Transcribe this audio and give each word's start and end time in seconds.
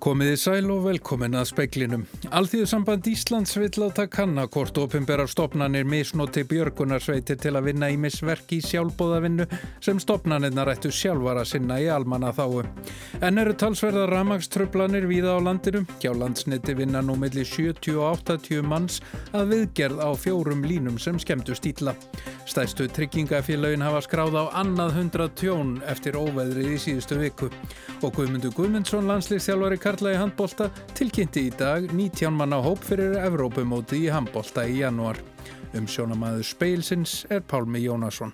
Komiði 0.00 0.36
sæl 0.40 0.70
og 0.72 0.86
velkomin 0.86 1.36
að 1.36 1.50
speiklinum. 1.50 2.06
Alþýðusamband 2.32 3.04
Íslands 3.10 3.52
vill 3.60 3.82
láta 3.82 4.06
kanna 4.08 4.46
hvort 4.48 4.78
ofinberar 4.80 5.28
stopnarnir 5.28 5.84
misnóti 5.84 6.40
björgunarsveitir 6.48 7.36
til 7.42 7.52
að 7.58 7.66
vinna 7.68 7.90
í 7.92 7.98
misverk 8.00 8.54
í 8.56 8.62
sjálfbóðavinnu 8.64 9.44
sem 9.84 10.00
stopnarnirna 10.00 10.64
rættu 10.64 10.88
sjálfara 10.88 11.44
sinna 11.44 11.76
í 11.84 11.90
almanna 11.92 12.32
þáu. 12.32 12.62
En 13.20 13.42
eru 13.42 13.52
talsverða 13.52 14.06
ramagströflanir 14.08 15.04
víða 15.10 15.36
á 15.36 15.38
landinu? 15.44 15.84
Hjá 16.00 16.14
landsniti 16.16 16.78
vinna 16.80 17.04
nú 17.04 17.18
millir 17.20 17.44
70 17.44 18.00
og 18.00 18.24
80 18.24 18.64
manns 18.64 19.02
að 19.36 19.52
viðgerð 19.52 20.00
á 20.00 20.08
fjórum 20.16 20.64
línum 20.64 20.96
sem 20.96 21.20
skemmtu 21.20 21.52
stíla. 21.58 21.92
Stæstu 22.48 22.88
tryggingafélagin 22.88 23.84
hafa 23.84 24.00
skráð 24.08 24.40
á 24.40 24.44
annað 24.64 24.96
hundra 24.96 25.28
tjón 25.36 25.76
eftir 25.92 26.16
óveðrið 26.16 26.72
í 26.72 26.80
síðustu 26.88 27.20
viku. 27.20 27.52
Og 28.00 28.16
Guðmundur 28.16 28.56
Guðmundsson 28.56 29.06
landslýstjálfari 29.06 29.76
Karla 29.90 30.12
í 30.14 30.18
handbólta 30.20 30.68
tilkynnti 30.94 31.48
í 31.48 31.54
dag 31.58 31.88
19 31.90 32.36
manna 32.38 32.60
hóp 32.62 32.84
fyrir 32.86 33.16
Evrópumóti 33.24 34.04
í 34.04 34.12
handbólta 34.14 34.62
í 34.70 34.76
janúar. 34.84 35.18
Um 35.74 35.88
sjónamaður 35.90 36.46
speilsins 36.46 37.24
er 37.26 37.42
Pálmi 37.42 37.82
Jónasson. 37.82 38.30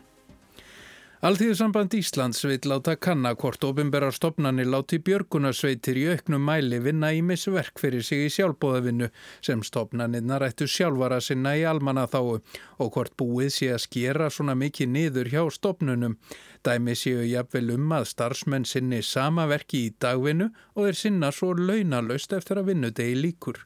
Alþýðusamband 1.27 1.95
Íslands 1.99 2.45
vil 2.47 2.69
láta 2.71 2.93
kanna 3.03 3.33
hvort 3.35 3.65
ofinberar 3.67 4.15
stopnarnir 4.15 4.69
láti 4.71 5.01
björgunarsveitir 5.03 5.99
í 5.99 6.05
auknum 6.13 6.45
mæli 6.47 6.79
vinna 6.85 7.11
í 7.17 7.25
misverk 7.27 7.83
fyrir 7.83 8.05
sig 8.07 8.29
í 8.29 8.31
sjálfbóðavinnu 8.37 9.09
sem 9.49 9.65
stopnarnirna 9.67 10.39
rættu 10.39 10.71
sjálfara 10.71 11.19
sinna 11.19 11.57
í 11.59 11.67
almanna 11.67 12.07
þáu 12.13 12.37
og 12.37 12.93
hvort 12.95 13.17
búið 13.19 13.51
sé 13.57 13.73
að 13.75 13.83
skera 13.89 14.31
svona 14.31 14.55
mikið 14.55 14.93
niður 14.95 15.35
hjá 15.35 15.43
stopnunum. 15.59 16.19
Dæmi 16.63 16.95
séu 16.95 17.27
jafnvel 17.27 17.75
um 17.75 17.97
að 17.99 18.13
starfsmenn 18.13 18.69
sinni 18.69 19.03
sama 19.03 19.51
verki 19.51 19.89
í 19.89 19.95
dagvinnu 19.99 20.53
og 20.77 20.85
þeir 20.87 21.01
sinna 21.07 21.35
svo 21.35 21.57
launalöst 21.59 22.39
eftir 22.39 22.63
að 22.63 22.71
vinnudegi 22.71 23.19
líkur. 23.25 23.65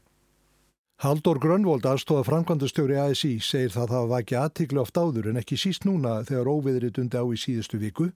Haldur 1.00 1.38
Grönvold 1.40 1.86
aðstóða 1.88 2.26
framkvæmdastjóri 2.26 2.98
ASI 3.00 3.30
segir 3.40 3.70
það 3.72 3.84
að 3.86 3.92
það 3.94 4.08
var 4.10 4.24
ekki 4.24 4.36
aðtíklu 4.36 4.80
oft 4.82 4.98
áður 5.00 5.30
en 5.30 5.40
ekki 5.40 5.56
síst 5.56 5.86
núna 5.88 6.18
þegar 6.28 6.50
óviðrið 6.52 6.92
dundi 6.98 7.16
á 7.16 7.24
í 7.24 7.38
síðustu 7.40 7.80
viku 7.80 8.10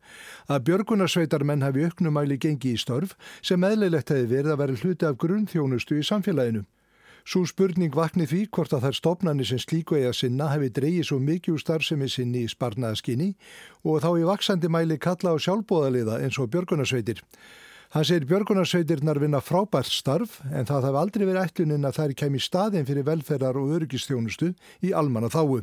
að 0.53 0.67
björgunarsveitarmenn 0.67 1.65
hafi 1.65 1.87
auknumæli 1.89 2.37
gengi 2.45 2.75
í 2.75 2.83
störf 2.83 3.17
sem 3.41 3.65
eðlilegt 3.65 4.13
hefði 4.13 4.29
verið 4.35 4.53
að 4.53 4.61
vera 4.61 4.79
hluti 4.83 5.09
af 5.09 5.17
grunnþjónustu 5.25 5.97
í 5.97 6.05
samfélaginu. 6.05 6.67
Svo 7.25 7.47
spurning 7.49 7.97
vakni 7.97 8.29
því 8.29 8.43
hvort 8.53 8.77
að 8.77 8.85
þær 8.85 9.01
stopnarnir 9.01 9.49
sem 9.49 9.65
slíku 9.65 9.97
eiga 9.97 10.13
sinna 10.13 10.53
hefði 10.53 10.75
dreyið 10.77 11.09
svo 11.09 11.23
mikið 11.25 11.57
úr 11.57 11.65
starfsemi 11.65 12.13
sinni 12.13 12.45
í 12.45 12.53
sparnaðaskinni 12.53 13.33
og 13.89 14.05
þá 14.05 14.11
í 14.13 14.29
vaksandi 14.29 14.69
mæli 14.69 15.01
kalla 15.01 15.33
á 15.33 15.41
sjálfbóðaliða 15.41 16.21
eins 16.21 16.37
og 16.37 16.53
björgunarsveitir. 16.53 17.25
Hann 17.95 18.03
segir 18.03 18.25
björgunarsveitirnar 18.27 19.21
vinna 19.23 19.39
frábært 19.39 19.87
starf 19.87 20.41
en 20.51 20.67
það 20.67 20.87
hafði 20.89 20.99
aldrei 20.99 21.23
verið 21.29 21.45
ætlunin 21.45 21.87
að 21.87 21.99
þær 22.01 22.15
kemi 22.19 22.41
staðin 22.43 22.87
fyrir 22.89 23.05
velferðar 23.07 23.55
og 23.61 23.69
öryggistjónustu 23.77 24.49
í 24.83 24.91
almanna 24.99 25.29
þáu. 25.31 25.61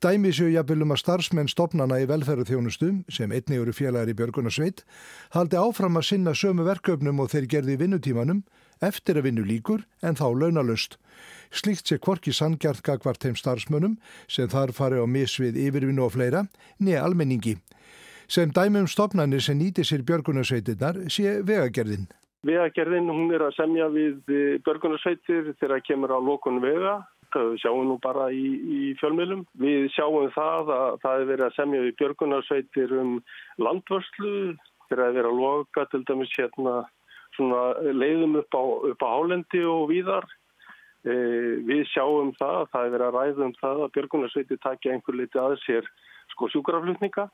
Dæmi 0.00 0.32
séu 0.32 0.48
jafnvelum 0.48 0.94
að 0.96 1.02
starfsmenn 1.02 1.50
stopnana 1.52 1.98
í 2.00 2.06
velferðarþjónustu, 2.08 2.88
sem 3.12 3.34
einni 3.36 3.58
eru 3.60 3.74
félagar 3.76 4.08
í 4.08 4.14
björgunarsveit, 4.16 4.80
haldi 5.36 5.60
áfram 5.60 6.00
að 6.00 6.08
sinna 6.08 6.32
sömu 6.32 6.64
verköpnum 6.70 7.20
og 7.20 7.28
þeir 7.34 7.50
gerði 7.52 7.76
í 7.76 7.82
vinnutímanum, 7.84 8.40
eftir 8.80 9.20
að 9.20 9.28
vinnu 9.28 9.44
líkur 9.44 9.84
en 10.00 10.16
þá 10.16 10.24
launalust. 10.32 10.96
Slíkt 11.52 11.92
sé 11.92 12.00
kvorki 12.00 12.32
sangjart 12.32 12.80
gagvart 12.80 13.20
þeim 13.20 13.36
starfsmönnum 13.36 14.00
sem 14.24 14.48
þar 14.48 14.72
fari 14.72 15.04
á 15.04 15.04
misvið 15.04 15.60
yfirvinnu 15.68 16.08
og 16.08 16.16
fleira, 16.16 16.46
neða 16.80 17.04
almenningi 17.10 17.58
sem 18.28 18.50
dæmum 18.54 18.88
stopnarnir 18.90 19.42
sem 19.42 19.58
nýti 19.58 19.84
sér 19.86 20.04
björgunarsveitirnar 20.08 20.98
sé 21.12 21.40
vegagerðin. 21.46 22.08
Vegagerðin 22.42 23.10
hún 23.10 23.30
er 23.34 23.44
að 23.46 23.54
semja 23.54 23.88
við 23.92 24.30
eh, 24.34 24.58
björgunarsveitir 24.66 25.52
þegar 25.60 25.82
kemur 25.86 26.14
á 26.14 26.18
lokun 26.18 26.58
vega. 26.62 27.00
Það 27.32 27.54
sjáum 27.62 27.86
nú 27.88 27.96
bara 28.02 28.26
í, 28.34 28.46
í 28.60 28.80
fjölmjölum. 29.00 29.44
Við 29.62 29.86
sjáum 29.94 30.26
það 30.34 30.72
að 30.74 30.96
það 31.04 31.20
er 31.20 31.28
verið 31.30 31.46
að 31.46 31.54
semja 31.56 31.84
við 31.84 31.94
björgunarsveitir 32.00 32.96
um 32.98 33.12
landvörslu 33.62 34.34
þegar 34.88 34.98
það 34.98 35.06
er 35.06 35.16
verið 35.16 35.30
að 35.30 35.40
loka 35.40 35.86
til 35.92 36.02
dæmis 36.10 36.34
hérna 36.36 36.74
leiðum 37.96 38.36
upp 38.42 38.58
á, 38.58 38.62
upp 38.90 39.04
á 39.06 39.08
hálendi 39.08 39.62
og 39.64 39.86
víðar. 39.88 40.26
E, 41.02 41.14
við 41.64 41.86
sjáum 41.94 42.34
það 42.36 42.58
að 42.58 42.68
það 42.74 42.84
er 42.84 42.92
verið 42.96 43.06
að 43.06 43.16
ræða 43.16 43.46
um 43.46 43.54
það 43.60 43.80
að 43.86 43.94
björgunarsveitir 43.96 44.60
takja 44.62 44.92
einhver 44.92 45.18
liti 45.18 45.40
að 45.40 45.56
sér 45.64 45.88
sko 46.34 46.50
sjúkraflutninga 46.52 47.30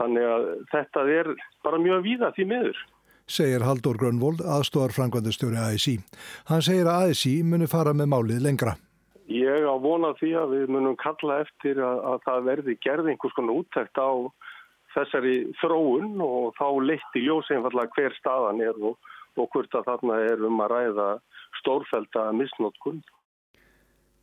Þannig 0.00 0.26
að 0.26 0.48
þetta 0.72 1.04
er 1.20 1.30
bara 1.64 1.80
mjög 1.82 2.04
víða 2.06 2.32
því 2.36 2.48
miður. 2.50 2.80
Segir 3.24 3.64
Haldur 3.64 3.96
Grönvold, 3.96 4.42
aðstofar 4.44 4.92
frangvandastjóri 4.92 5.56
ASI. 5.56 5.94
Hann 6.50 6.64
segir 6.64 6.90
að 6.90 7.12
ASI 7.12 7.38
muni 7.46 7.68
fara 7.70 7.94
með 7.96 8.10
málið 8.12 8.42
lengra. 8.44 8.74
Ég 9.32 9.64
á 9.64 9.72
vona 9.80 10.12
því 10.18 10.34
að 10.36 10.50
við 10.52 10.72
munum 10.74 10.96
kalla 11.00 11.38
eftir 11.46 11.80
að, 11.80 12.02
að 12.10 12.18
það 12.26 12.48
verði 12.50 12.74
gerði 12.84 13.14
einhvers 13.14 13.36
konar 13.38 13.62
úttækt 13.62 13.96
á 13.96 14.12
þessari 14.94 15.36
þróun 15.62 16.20
og 16.22 16.52
þá 16.58 16.66
leitt 16.84 17.16
í 17.16 17.24
ljós 17.24 17.48
einfallega 17.54 17.96
hver 17.96 18.16
staðan 18.18 18.60
er 18.62 18.76
og, 18.90 18.98
og 19.40 19.48
hvort 19.54 19.78
að 19.78 19.88
þarna 19.88 20.18
er 20.28 20.44
um 20.44 20.60
að 20.60 20.74
ræða 20.74 21.08
stórfælda 21.62 22.26
misnótkun. 22.36 23.00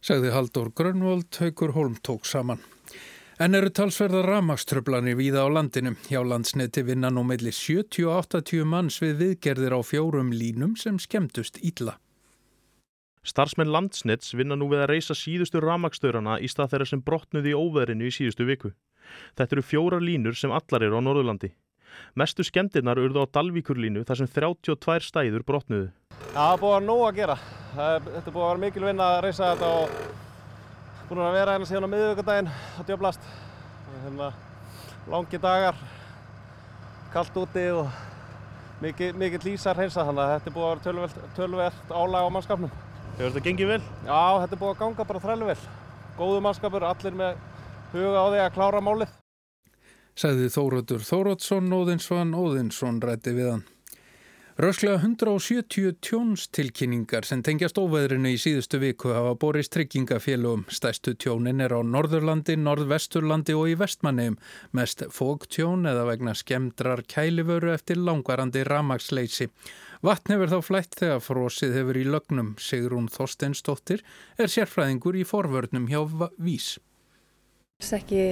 Segði 0.01 0.31
Haldur 0.33 0.69
Grönvold, 0.77 1.33
Haugur 1.41 1.73
Holm 1.75 1.97
tók 2.05 2.29
saman. 2.29 2.61
En 3.41 3.57
eru 3.57 3.71
talsverðar 3.73 4.27
ramagströflanir 4.29 5.15
víða 5.17 5.41
á 5.41 5.49
landinu. 5.49 5.95
Hjá 6.05 6.19
landsneti 6.21 6.83
vinna 6.85 7.09
nú 7.09 7.23
meðli 7.25 7.49
70-80 7.49 8.67
manns 8.69 8.99
við 9.01 9.15
viðgerðir 9.17 9.73
á 9.73 9.81
fjórum 9.81 10.29
línum 10.29 10.75
sem 10.77 10.99
skemmtust 11.01 11.57
ítla. 11.65 11.95
Starfsmenn 13.25 13.73
landsnets 13.73 14.35
vinna 14.37 14.53
nú 14.53 14.69
við 14.69 14.83
að 14.83 14.91
reysa 14.93 15.17
síðustu 15.17 15.57
ramagstöðrana 15.65 16.37
í 16.37 16.51
stað 16.53 16.75
þeirra 16.75 16.89
sem 16.91 17.01
brotnuði 17.01 17.55
í 17.55 17.57
óveðrinu 17.57 18.11
í 18.11 18.13
síðustu 18.13 18.45
viku. 18.45 18.75
Þetta 19.33 19.57
eru 19.57 19.65
fjóra 19.65 20.03
línur 20.05 20.37
sem 20.37 20.53
allar 20.53 20.85
eru 20.85 21.01
á 21.01 21.05
Norðurlandi. 21.09 21.55
Mestu 22.13 22.45
skemmtinnar 22.45 23.01
urðu 23.01 23.25
á 23.25 23.31
Dalvíkurlínu 23.41 24.05
þar 24.05 24.21
sem 24.21 24.29
32 24.37 25.07
stæður 25.09 25.49
brotnuðu. 25.49 25.89
Það 26.35 26.53
er 26.53 26.61
búið 26.61 26.77
að 26.77 26.89
nóg 26.93 27.07
að 27.09 27.21
gera. 27.23 27.43
Þetta 27.73 28.21
er 28.21 28.35
búið 28.35 28.43
að 28.45 28.51
vera 28.51 28.65
mikil 28.69 28.91
vinna 28.91 29.15
að 29.15 29.23
reysa 29.25 29.55
þetta 29.55 29.77
og 29.79 30.29
búin 31.11 31.25
að 31.25 31.33
vera 31.35 31.53
hérna 31.57 31.67
síðan 31.67 31.87
á 31.87 31.91
miðvíkardaginn 31.91 32.49
að 32.79 32.87
djöblast 32.87 33.25
hérna, 34.05 34.29
langi 35.11 35.39
dagar 35.43 35.79
kallt 37.11 37.39
úti 37.41 37.65
og 37.75 37.89
mikið, 38.79 39.17
mikið 39.19 39.47
lýsar 39.49 39.75
hreinsa 39.75 40.05
þannig 40.07 40.23
að 40.23 40.31
þetta 40.37 40.49
er 40.51 40.55
búin 40.55 40.67
að 40.67 40.71
vera 40.71 40.85
tölvert, 40.85 41.17
tölvert 41.35 41.91
álag 41.91 42.27
á 42.27 42.29
mannskapnum. 42.31 42.71
Hefur 43.17 43.33
þetta 43.33 43.43
gengið 43.49 43.71
vel? 43.73 43.81
Já, 44.07 44.21
þetta 44.45 44.55
er 44.55 44.61
búin 44.61 44.71
að 44.71 44.79
ganga 44.85 45.07
bara 45.09 45.23
þrælu 45.25 45.49
vel 45.51 45.57
góðu 46.21 46.39
mannskapur, 46.45 46.87
allir 46.87 47.17
með 47.17 47.43
huga 47.91 48.23
á 48.23 48.25
því 48.31 48.41
að 48.45 48.55
klára 48.55 48.83
málið. 48.85 49.13
Sæði 50.21 50.47
Þóratur 50.55 51.03
Þóratsson 51.07 51.75
Óðinsson 51.75 52.35
Óðinsson 52.35 53.03
rætti 53.03 53.35
við 53.35 53.51
hann 53.51 53.67
Rösklega 54.61 54.99
170 54.99 55.95
tjónstilkynningar 56.05 57.25
sem 57.25 57.39
tengjast 57.41 57.79
óveðrinu 57.81 58.29
í 58.29 58.37
síðustu 58.37 58.77
viku 58.83 59.09
hafa 59.09 59.31
borist 59.41 59.71
tryggingafélugum. 59.73 60.67
Stæstu 60.69 61.15
tjónin 61.17 61.63
er 61.65 61.73
á 61.73 61.81
Norðurlandi, 61.81 62.59
Norðvesturlandi 62.61 63.55
og 63.57 63.71
í 63.71 63.73
Vestmanneum. 63.79 64.35
Mest 64.77 65.01
fógtjón 65.09 65.89
eða 65.89 66.05
vegna 66.11 66.35
skemdrar 66.37 67.01
kælivöru 67.09 67.73
eftir 67.73 67.97
langvarandi 67.97 68.61
ramagsleysi. 68.69 69.49
Vatn 70.05 70.35
hefur 70.35 70.53
þá 70.53 70.69
flætt 70.69 70.99
þegar 71.01 71.25
frósið 71.25 71.75
hefur 71.79 72.01
í 72.03 72.05
lögnum. 72.05 72.53
Sigrún 72.61 73.09
Þorsteinsdóttir 73.09 74.05
er 74.37 74.53
sérfræðingur 74.59 75.17
í 75.17 75.25
forvörnum 75.25 75.89
hjá 75.89 76.05
Vís. 76.37 76.75
Ekki 77.81 78.23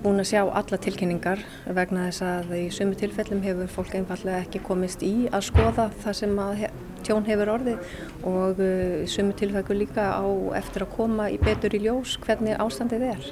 búin 0.00 0.22
að 0.22 0.28
sjá 0.30 0.40
alla 0.46 0.78
tilkynningar 0.80 1.40
vegna 1.74 2.06
þess 2.06 2.22
að 2.24 2.52
í 2.56 2.66
sumu 2.72 2.94
tilfellum 2.96 3.42
hefur 3.44 3.68
fólk 3.68 3.96
einfallega 3.98 4.44
ekki 4.44 4.62
komist 4.64 5.02
í 5.04 5.26
að 5.34 5.48
skoða 5.48 5.88
það 6.04 6.14
sem 6.20 6.38
tjón 7.06 7.26
hefur 7.26 7.50
orðið 7.52 7.82
og 8.26 8.60
uh, 8.62 9.02
í 9.02 9.08
sumu 9.10 9.34
tilfellum 9.36 9.80
líka 9.82 10.06
á 10.16 10.24
eftir 10.58 10.86
að 10.86 10.94
koma 10.96 11.28
í 11.30 11.36
betur 11.42 11.74
í 11.76 11.82
ljós 11.84 12.16
hvernig 12.22 12.56
ástandið 12.62 13.04
er. 13.10 13.28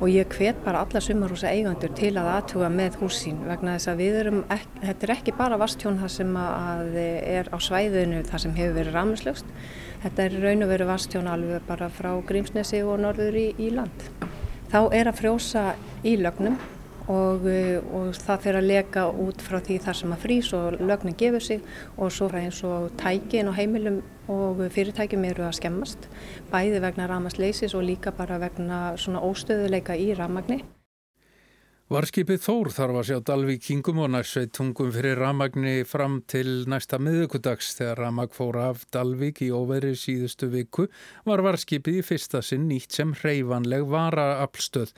Og 0.00 0.10
ég 0.10 0.30
hvet 0.34 0.58
bara 0.64 0.82
alla 0.84 1.02
sumarhúsa 1.04 1.52
eigandur 1.54 1.94
til 1.96 2.12
að 2.18 2.30
aðtuga 2.34 2.70
með 2.74 2.98
húsín 3.00 3.40
vegna 3.46 3.76
þess 3.76 3.92
að 3.92 4.02
við 4.02 4.18
erum, 4.24 4.40
ekki, 4.50 4.82
þetta 4.86 5.06
er 5.06 5.14
ekki 5.16 5.36
bara 5.38 5.60
vastjón 5.60 6.00
það 6.00 6.14
sem 6.16 6.40
er 6.40 7.52
á 7.54 7.58
svæðinu 7.62 8.24
það 8.30 8.44
sem 8.46 8.58
hefur 8.58 8.76
verið 8.80 8.98
ramslöst. 8.98 9.54
Þetta 10.02 10.26
er 10.26 10.40
raun 10.42 10.66
og 10.66 10.74
veru 10.74 10.90
vastjón 10.90 11.30
alveg 11.30 11.64
bara 11.68 11.92
frá 11.92 12.12
Grímsnesi 12.26 12.82
og 12.82 13.02
norður 13.04 13.38
í, 13.38 13.48
í 13.60 13.70
land 13.76 14.29
þá 14.70 14.80
er 14.94 15.10
að 15.10 15.18
frjósa 15.18 15.64
í 16.06 16.14
lögnum 16.20 16.58
og, 17.10 17.46
eh, 17.50 17.78
og 17.92 18.14
það 18.14 18.42
fyrir 18.44 18.60
að 18.60 18.68
leka 18.70 19.06
út 19.10 19.42
frá 19.42 19.58
því 19.58 19.78
þar 19.86 19.98
sem 20.00 20.14
að 20.14 20.24
frýs 20.24 20.50
og 20.54 20.78
lögnin 20.78 21.18
gefur 21.18 21.42
sig 21.42 21.62
og 21.96 22.12
svo 22.14 22.30
eins 22.38 22.62
og 22.64 22.90
tækin 23.00 23.50
og 23.50 23.58
heimilum 23.58 24.02
og 24.30 24.62
fyrirtækjum 24.70 25.24
eru 25.24 25.48
að 25.48 25.58
skemmast 25.58 26.06
bæði 26.52 26.82
vegna 26.86 27.08
ramasleysis 27.10 27.74
og 27.74 27.82
líka 27.82 28.14
bara 28.14 28.38
vegna 28.38 28.96
svona 28.96 29.22
óstöðuleika 29.26 29.98
í 29.98 30.14
ramagni. 30.14 30.62
Varskipið 31.90 32.36
Þór 32.44 32.68
þarf 32.70 32.96
að 33.00 33.06
sjá 33.08 33.16
Dalvíkingum 33.26 33.96
og 34.04 34.12
nærsveit 34.12 34.52
tungum 34.54 34.92
fyrir 34.94 35.18
ramagni 35.18 35.80
fram 35.82 36.20
til 36.30 36.60
næsta 36.70 37.00
miðugudags 37.02 37.72
þegar 37.74 37.98
ramag 38.04 38.36
fór 38.36 38.60
af 38.62 38.84
Dalvík 38.94 39.40
í 39.42 39.48
óveri 39.50 39.96
síðustu 39.98 40.46
viku 40.52 40.84
var 41.26 41.42
varskipið 41.42 41.98
í 41.98 42.04
fyrsta 42.06 42.44
sinn 42.46 42.68
nýtt 42.70 42.94
sem 42.94 43.10
hreyfanleg 43.18 43.88
varaaflstöð. 43.90 44.92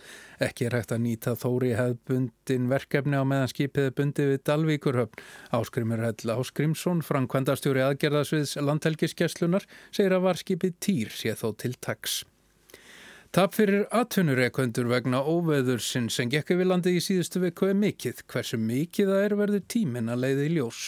Ekki 0.45 0.67
er 0.69 0.77
hægt 0.77 0.93
að 0.93 1.01
nýta 1.07 1.33
Þóri 1.41 1.71
hefðbundin 1.79 2.69
verkefni 2.69 3.17
á 3.17 3.25
meðan 3.25 3.49
skipið 3.55 3.89
bundið 3.97 4.29
við 4.35 4.45
Dalvíkurhöfn. 4.51 5.25
Áskrimur 5.57 6.05
Hell 6.05 6.35
Áskrimsson, 6.37 7.01
framkvæmdastjóri 7.09 7.87
aðgerðasviðs 7.87 8.59
landhelgiskeslunar, 8.61 9.65
segir 9.89 10.19
að 10.19 10.29
varskipið 10.29 10.77
Týr 10.77 11.17
sé 11.23 11.33
þó 11.41 11.55
til 11.57 11.73
taks. 11.81 12.21
Tap 13.33 13.55
fyrir 13.57 13.87
atvinnureikundur 13.97 14.91
vegna 14.91 15.23
óveðursinn 15.25 16.11
sem 16.13 16.29
gekk 16.29 16.51
við 16.59 16.67
landið 16.69 16.99
í 16.99 17.01
síðustu 17.01 17.41
viku 17.41 17.71
er 17.71 17.79
mikið. 17.81 18.19
Hversu 18.29 18.59
mikið 18.61 19.09
það 19.09 19.23
er 19.25 19.35
verður 19.41 19.63
tímin 19.73 20.13
að 20.13 20.21
leiði 20.27 20.45
í 20.45 20.51
ljós. 20.59 20.81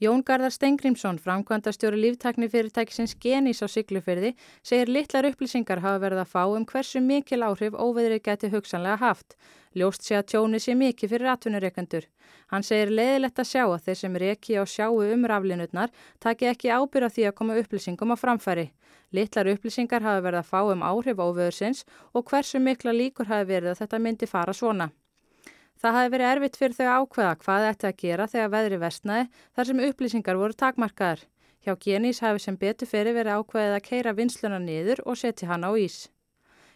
Jón 0.00 0.22
Garðar 0.24 0.48
Stengrimsson, 0.54 1.18
framkvæmdastjóri 1.20 1.98
líftakni 2.00 2.46
fyrirtækisins 2.48 3.12
Genís 3.20 3.58
á 3.60 3.68
Siglufyrði, 3.68 4.30
segir 4.64 4.88
litlar 4.88 5.26
upplýsingar 5.28 5.82
hafa 5.84 6.00
verið 6.00 6.22
að 6.22 6.30
fá 6.30 6.44
um 6.48 6.64
hversu 6.64 7.02
mikil 7.04 7.42
áhrif 7.44 7.76
óveðrið 7.76 8.22
geti 8.24 8.48
hugsanlega 8.48 8.96
haft. 9.02 9.36
Ljóst 9.76 10.06
sé 10.08 10.16
að 10.16 10.30
tjóni 10.32 10.60
sé 10.64 10.72
mikið 10.72 11.12
fyrir 11.12 11.32
atvinnureikendur. 11.34 12.06
Hann 12.48 12.64
segir 12.64 12.94
leiðilegt 12.96 13.42
að 13.44 13.50
sjá 13.50 13.66
að 13.66 13.84
þeir 13.90 13.98
sem 14.00 14.16
reki 14.24 14.56
á 14.56 14.64
sjáu 14.64 15.04
um 15.04 15.28
raflinutnar 15.28 15.92
taki 16.18 16.48
ekki 16.48 16.72
ábyrða 16.72 17.12
því 17.12 17.28
að 17.28 17.36
koma 17.42 17.58
upplýsingum 17.60 18.16
á 18.16 18.16
framfæri. 18.16 18.70
Littlar 19.12 19.52
upplýsingar 19.52 20.00
hafi 20.00 20.24
verið 20.24 20.40
að 20.40 20.48
fá 20.48 20.60
um 20.64 20.80
áhrif 20.80 21.20
óvöðursins 21.20 21.84
og 22.16 22.24
hversu 22.24 22.56
mikla 22.56 22.96
líkur 22.96 23.28
hafi 23.28 23.52
verið 23.52 23.74
að 23.74 23.84
þetta 23.84 24.00
myndi 24.00 24.32
fara 24.32 24.56
svona. 24.56 24.88
Það 25.80 25.94
hafi 25.96 26.10
verið 26.12 26.30
erfitt 26.30 26.56
fyrir 26.60 26.76
þau 26.76 26.86
að 26.86 27.02
ákveða 27.02 27.36
hvað 27.40 27.66
þetta 27.66 27.88
að 27.88 28.00
gera 28.02 28.24
þegar 28.28 28.50
veðri 28.54 28.78
vestnaði 28.82 29.28
þar 29.56 29.68
sem 29.68 29.78
upplýsingar 29.86 30.40
voru 30.40 30.56
takmarkaðar. 30.62 31.22
Hjá 31.64 31.72
Genís 31.84 32.20
hafi 32.20 32.42
sem 32.44 32.58
betur 32.60 32.88
fyrir 32.90 33.16
verið 33.16 33.38
ákveðið 33.40 33.76
að 33.78 33.86
keira 33.86 34.12
vinsluna 34.18 34.58
niður 34.60 35.00
og 35.06 35.16
setja 35.20 35.48
hann 35.48 35.64
á 35.64 35.72
ís. 35.80 36.10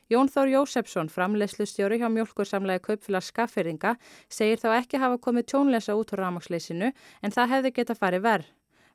Jón 0.09 0.29
Þór 0.33 0.51
Jósefsson, 0.55 1.13
framleyslustjóri 1.13 2.01
hjá 2.01 2.09
mjölkursamlega 2.13 2.81
kaupfélag 2.85 3.25
skaffyrðinga, 3.25 3.95
segir 4.29 4.61
þá 4.61 4.69
ekki 4.79 5.01
hafa 5.01 5.21
komið 5.21 5.49
tjónlesa 5.53 5.97
út 5.97 6.13
á 6.13 6.21
rámaksleysinu 6.21 6.93
en 6.93 7.37
það 7.37 7.55
hefði 7.55 7.77
geta 7.77 7.97
farið 8.01 8.25
verð. 8.25 8.51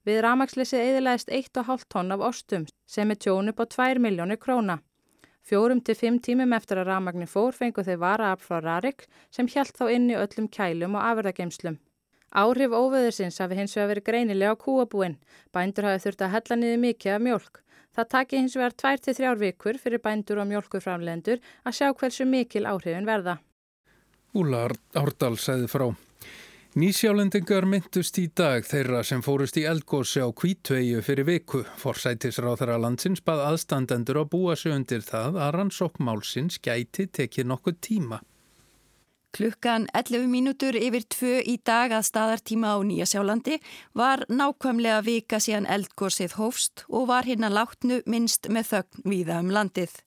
Við 0.06 0.22
ramagsleysið 0.26 0.86
eðilæðist 0.90 1.34
1,5 1.38 1.90
tonn 1.90 2.14
af 2.18 2.26
ostum 2.30 2.70
sem 2.90 3.10
er 3.10 3.18
tjón 3.22 3.54
upp 3.54 3.62
á 3.62 3.66
2 3.78 4.02
miljónir 4.02 4.42
króna. 4.42 4.82
Fjórum 5.50 5.80
til 5.82 5.96
fimm 5.98 6.18
tímum 6.22 6.52
eftir 6.54 6.78
að 6.78 6.92
ramagnin 6.92 7.30
fór 7.30 7.56
fengu 7.58 7.82
þeir 7.82 7.98
vara 8.04 8.34
af 8.36 8.44
frá 8.46 8.60
Rarik 8.62 9.08
sem 9.34 9.48
hjælt 9.50 9.80
þá 9.80 9.88
inn 9.96 10.12
í 10.12 10.18
öllum 10.18 10.46
kælum 10.54 10.98
og 11.00 11.08
afverðageimslum. 11.10 11.80
Áhrif 12.38 12.76
óveðursins 12.78 13.42
hafi 13.42 13.58
hins 13.58 13.74
vegar 13.74 13.90
verið 13.90 14.06
greinilega 14.12 14.54
á 14.54 14.62
kúabúin. 14.62 15.16
Bændur 15.50 15.88
hafi 15.90 16.04
þurft 16.04 16.22
að 16.22 16.34
hella 16.36 16.58
niður 16.60 16.84
mikið 16.84 17.16
af 17.16 17.24
mjölk. 17.26 17.62
Það 17.98 18.10
taki 18.14 18.42
hins 18.44 18.58
vegar 18.60 18.76
2-3 18.84 19.34
vikur 19.40 19.80
fyrir 19.82 20.04
bændur 20.06 20.44
og 20.44 20.48
mjölkuframlendur 20.52 21.42
að 21.66 21.78
sjá 21.80 21.90
hversu 21.90 22.30
mikil 22.30 22.70
áhrifin 22.70 23.10
verða. 23.10 23.40
Úla 24.38 24.68
Árdal 24.94 25.42
segði 25.42 25.72
frá. 25.74 25.88
Nýsjálendingar 26.78 27.66
myndust 27.66 28.20
í 28.22 28.28
dag 28.38 28.62
þeirra 28.62 29.00
sem 29.02 29.24
fórust 29.26 29.56
í 29.58 29.64
eldgósi 29.66 30.22
á 30.22 30.30
kvítveiu 30.30 31.00
fyrir 31.02 31.26
viku. 31.26 31.64
Forsætisráð 31.82 32.60
þeirra 32.60 32.76
landsins 32.84 33.24
bað 33.26 33.42
aðstandendur 33.48 34.20
að 34.22 34.28
búa 34.36 34.54
sig 34.54 34.76
undir 34.76 35.02
það 35.02 35.40
að 35.42 35.56
rannsókmálsins 35.56 36.60
gæti 36.62 37.08
tekið 37.10 37.50
nokkuð 37.50 37.80
tíma. 37.82 38.20
Klukkan 39.34 39.88
11 39.98 40.30
mínútur 40.30 40.78
yfir 40.78 41.08
tvö 41.10 41.40
í 41.42 41.56
dag 41.66 41.90
að 41.90 42.06
staðartíma 42.06 42.76
á 42.78 42.86
Nýjasjálandi 42.86 43.58
var 43.98 44.28
nákvæmlega 44.30 45.02
vika 45.10 45.42
síðan 45.42 45.66
eldgósið 45.66 46.38
hófst 46.38 46.86
og 46.86 47.10
var 47.10 47.26
hérna 47.26 47.50
látnu 47.50 48.04
minnst 48.06 48.46
með 48.46 48.70
þögn 48.76 49.10
viða 49.10 49.42
um 49.42 49.50
landið. 49.58 49.98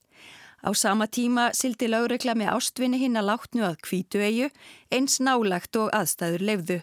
Á 0.62 0.70
sama 0.78 1.08
tíma 1.10 1.50
sildi 1.58 1.88
lágregla 1.90 2.36
með 2.38 2.52
ástvinni 2.54 3.00
hinn 3.02 3.18
að 3.18 3.28
látnu 3.32 3.64
að 3.66 3.80
kvítu 3.82 4.22
eigu 4.22 4.48
eins 4.94 5.18
nálagt 5.18 5.76
og 5.76 5.90
aðstæður 5.90 6.46
lefðu. 6.48 6.78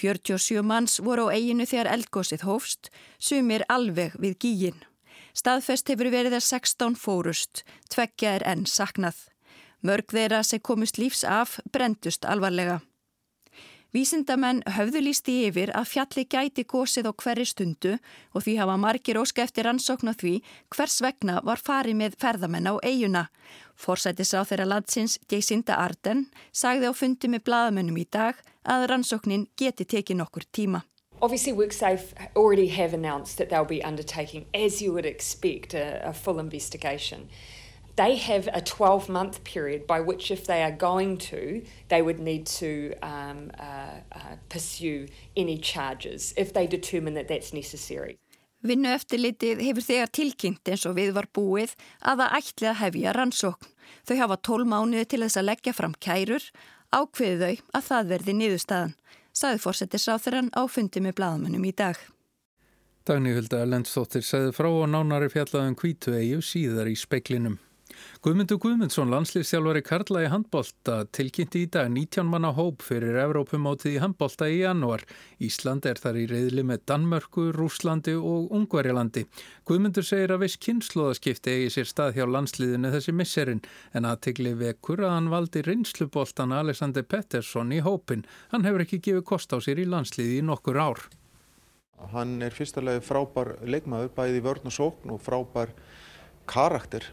47 0.00 0.64
manns 0.64 0.96
voru 1.04 1.28
á 1.28 1.34
eiginu 1.36 1.66
þegar 1.68 1.92
eldgósið 1.92 2.46
hófst, 2.48 2.88
sumir 3.20 3.66
alveg 3.68 4.16
við 4.18 4.38
gígin. 4.40 4.80
Staðfest 5.36 5.90
hefur 5.90 6.10
verið 6.14 6.38
að 6.38 6.46
16 6.48 6.96
fórust, 6.98 7.62
tveggja 7.92 8.38
er 8.38 8.46
enn 8.48 8.64
saknað. 8.66 9.20
Mörg 9.84 10.08
þeirra 10.08 10.40
sem 10.42 10.62
komust 10.64 10.98
lífs 10.98 11.24
af 11.28 11.58
brendust 11.72 12.24
alvarlega. 12.24 12.80
Vísindamenn 13.94 14.64
höfðu 14.74 15.04
lísti 15.04 15.32
yfir 15.46 15.70
að 15.78 15.84
fjalli 15.86 16.24
gæti 16.26 16.64
gósið 16.66 17.06
á 17.06 17.12
hverri 17.14 17.44
stundu 17.46 17.92
og 18.34 18.42
því 18.42 18.56
hafa 18.58 18.74
margir 18.82 19.20
óska 19.20 19.44
eftir 19.46 19.68
rannsókn 19.68 20.10
á 20.10 20.14
því 20.18 20.32
hvers 20.74 20.96
vegna 21.04 21.36
var 21.46 21.62
farið 21.62 22.00
með 22.00 22.16
ferðamenn 22.18 22.66
á 22.66 22.74
eiguna. 22.82 23.28
Forsættis 23.78 24.34
á 24.34 24.42
þeirra 24.42 24.66
landsins 24.66 25.14
Jacinda 25.30 25.78
Arden 25.78 26.26
sagði 26.50 26.90
á 26.90 26.92
fundi 26.92 27.30
með 27.30 27.46
bladamennum 27.46 28.02
í 28.02 28.06
dag 28.10 28.42
að 28.66 28.88
rannsóknin 28.90 29.46
geti 29.54 29.86
tekið 29.86 30.18
nokkur 30.24 30.48
tíma. 30.50 30.82
Obviously, 31.22 31.54
WorkSafe 31.54 32.18
already 32.34 32.66
have 32.74 32.92
announced 32.92 33.38
that 33.38 33.48
they'll 33.48 33.64
be 33.64 33.80
undertaking, 33.80 34.46
as 34.52 34.82
you 34.82 34.92
would 34.92 35.06
expect, 35.06 35.72
a, 35.72 36.02
a 36.02 36.12
full 36.12 36.40
investigation. 36.40 37.30
They 37.96 38.16
have 38.16 38.48
a 38.52 38.60
12 38.60 39.08
month 39.08 39.44
period 39.44 39.86
by 39.86 40.00
which, 40.00 40.30
if 40.30 40.46
they 40.46 40.62
are 40.62 40.72
going 40.72 41.18
to, 41.18 41.62
they 41.88 42.02
would 42.02 42.18
need 42.18 42.46
to 42.46 42.94
um, 43.02 43.50
uh, 43.58 44.00
uh, 44.12 44.36
pursue 44.48 45.06
any 45.36 45.58
charges 45.58 46.34
if 46.36 46.52
they 46.52 46.66
determine 46.66 47.14
that 47.14 47.28
that's 47.28 47.52
necessary. 47.52 48.18
Vinnu 48.64 48.88
eftirlitið 48.96 49.60
hefur 49.60 49.84
þegar 49.84 50.10
tilkynnt 50.16 50.70
eins 50.72 50.86
og 50.88 50.94
við 50.96 51.10
var 51.12 51.26
búið 51.36 51.74
að 52.00 52.22
það 52.22 52.36
ætli 52.38 52.68
að 52.70 52.78
hefja 52.80 53.12
rannsókn. 53.12 53.68
Þau 54.08 54.16
hafa 54.22 54.38
tól 54.40 54.64
mánuði 54.64 55.04
til 55.04 55.20
þess 55.20 55.36
að 55.36 55.48
leggja 55.50 55.74
fram 55.76 55.92
kærur, 56.00 56.46
ákveðu 56.88 57.50
þau 57.50 57.76
að 57.76 57.86
það 57.90 58.08
verði 58.14 58.36
niðurstaðan, 58.38 58.96
saði 59.36 59.60
fórsetisráþurann 59.66 60.50
á 60.56 60.64
fundi 60.64 61.04
með 61.04 61.16
bladamannum 61.20 61.68
í 61.68 61.74
dag. 61.76 62.00
Dagni 63.04 63.34
Hulda 63.36 63.66
Lendstóttir 63.68 64.24
segði 64.24 64.56
frá 64.56 64.70
og 64.70 64.88
nánari 64.88 65.28
fjallaðum 65.28 65.76
kvítu 65.76 66.16
eigju 66.16 66.40
síðar 66.40 66.88
í 66.88 66.96
speiklinum. 66.96 67.58
Guðmundur 68.24 68.58
Guðmundsson, 68.62 69.10
landslýfstjálfari 69.12 69.82
Karla 69.84 70.22
í 70.24 70.28
handbólta, 70.32 71.02
tilkynnti 71.12 71.64
í 71.66 71.70
dag 71.74 71.90
19 71.92 72.28
manna 72.30 72.52
hóp 72.56 72.84
fyrir 72.86 73.18
Evrópumótið 73.20 73.96
í 73.96 74.02
handbólta 74.02 74.48
í 74.48 74.62
janúar. 74.62 75.04
Ísland 75.44 75.84
er 75.90 76.00
þar 76.00 76.20
í 76.22 76.24
reyðli 76.30 76.64
með 76.64 76.86
Danmörku, 76.90 77.48
Rúslandi 77.56 78.14
og 78.16 78.54
Ungverjalandi. 78.56 79.26
Guðmundur 79.68 80.06
segir 80.08 80.32
að 80.32 80.46
viss 80.46 80.60
kynnslóðaskipti 80.64 81.56
eigi 81.58 81.74
sér 81.76 81.90
stað 81.90 82.16
hjá 82.16 82.24
landslýðinu 82.30 82.94
þessi 82.94 83.14
misserinn 83.18 83.60
en 83.92 84.08
aðtegli 84.08 84.54
vekur 84.62 85.04
að 85.04 85.14
hann 85.18 85.28
valdi 85.34 85.64
reynslubóltan 85.66 86.54
Alexander 86.56 87.04
Pettersson 87.04 87.74
í 87.76 87.82
hópin. 87.84 88.24
Hann 88.54 88.64
hefur 88.64 88.86
ekki 88.86 89.02
gefið 89.04 89.28
kost 89.34 89.52
á 89.52 89.60
sér 89.60 89.84
í 89.84 89.90
landslýði 89.90 90.40
í 90.40 90.48
nokkur 90.48 90.80
ár. 90.80 91.04
Hann 92.12 92.40
er 92.42 92.54
fyrstulega 92.54 93.02
frábær 93.04 93.54
leikmaður, 93.64 94.10
bæði 94.16 94.42
vörn 94.44 94.68
og 94.68 94.74
sókn 94.74 95.12
og 95.14 95.22
frábær 95.22 95.72
karakter. 96.50 97.06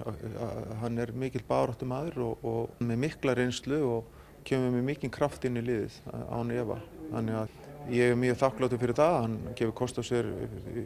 Hann 0.81 0.99
er 1.01 1.13
mikill 1.17 1.43
baráttu 1.47 1.87
maður 1.89 2.25
og, 2.29 2.45
og 2.47 2.83
með 2.83 3.03
mikla 3.05 3.35
reynslu 3.37 3.81
og 3.87 4.17
kemur 4.47 4.73
með 4.73 4.87
mikinn 4.89 5.13
kraft 5.13 5.45
inn 5.45 5.59
í 5.59 5.65
liðið 5.65 5.99
án 6.11 6.53
Eva. 6.55 6.79
Þannig 7.11 7.37
að 7.41 7.59
ég 7.91 8.11
er 8.13 8.19
mjög 8.19 8.39
þakkláttur 8.41 8.81
fyrir 8.81 8.97
það. 8.97 9.17
Hann 9.25 9.37
gefur 9.59 9.77
kost 9.81 10.01
á 10.01 10.03
sér 10.05 10.29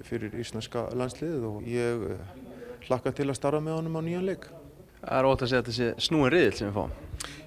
fyrir 0.08 0.36
íslenska 0.42 0.88
landsliðið 0.98 1.48
og 1.50 1.66
ég 1.70 2.06
eh, 2.12 2.30
hlakka 2.88 3.14
til 3.16 3.30
að 3.30 3.40
starfa 3.40 3.64
með 3.64 3.80
honum 3.80 4.00
á 4.00 4.02
nýjan 4.06 4.30
leik. 4.30 4.48
Það 5.02 5.18
er 5.20 5.30
ótt 5.30 5.44
að 5.46 5.52
segja 5.52 5.64
að 5.64 5.68
þetta 5.68 5.78
sé 5.80 6.08
snúin 6.08 6.32
riðil 6.34 6.56
sem 6.58 6.72
við 6.72 6.80
fáum. 6.80 6.96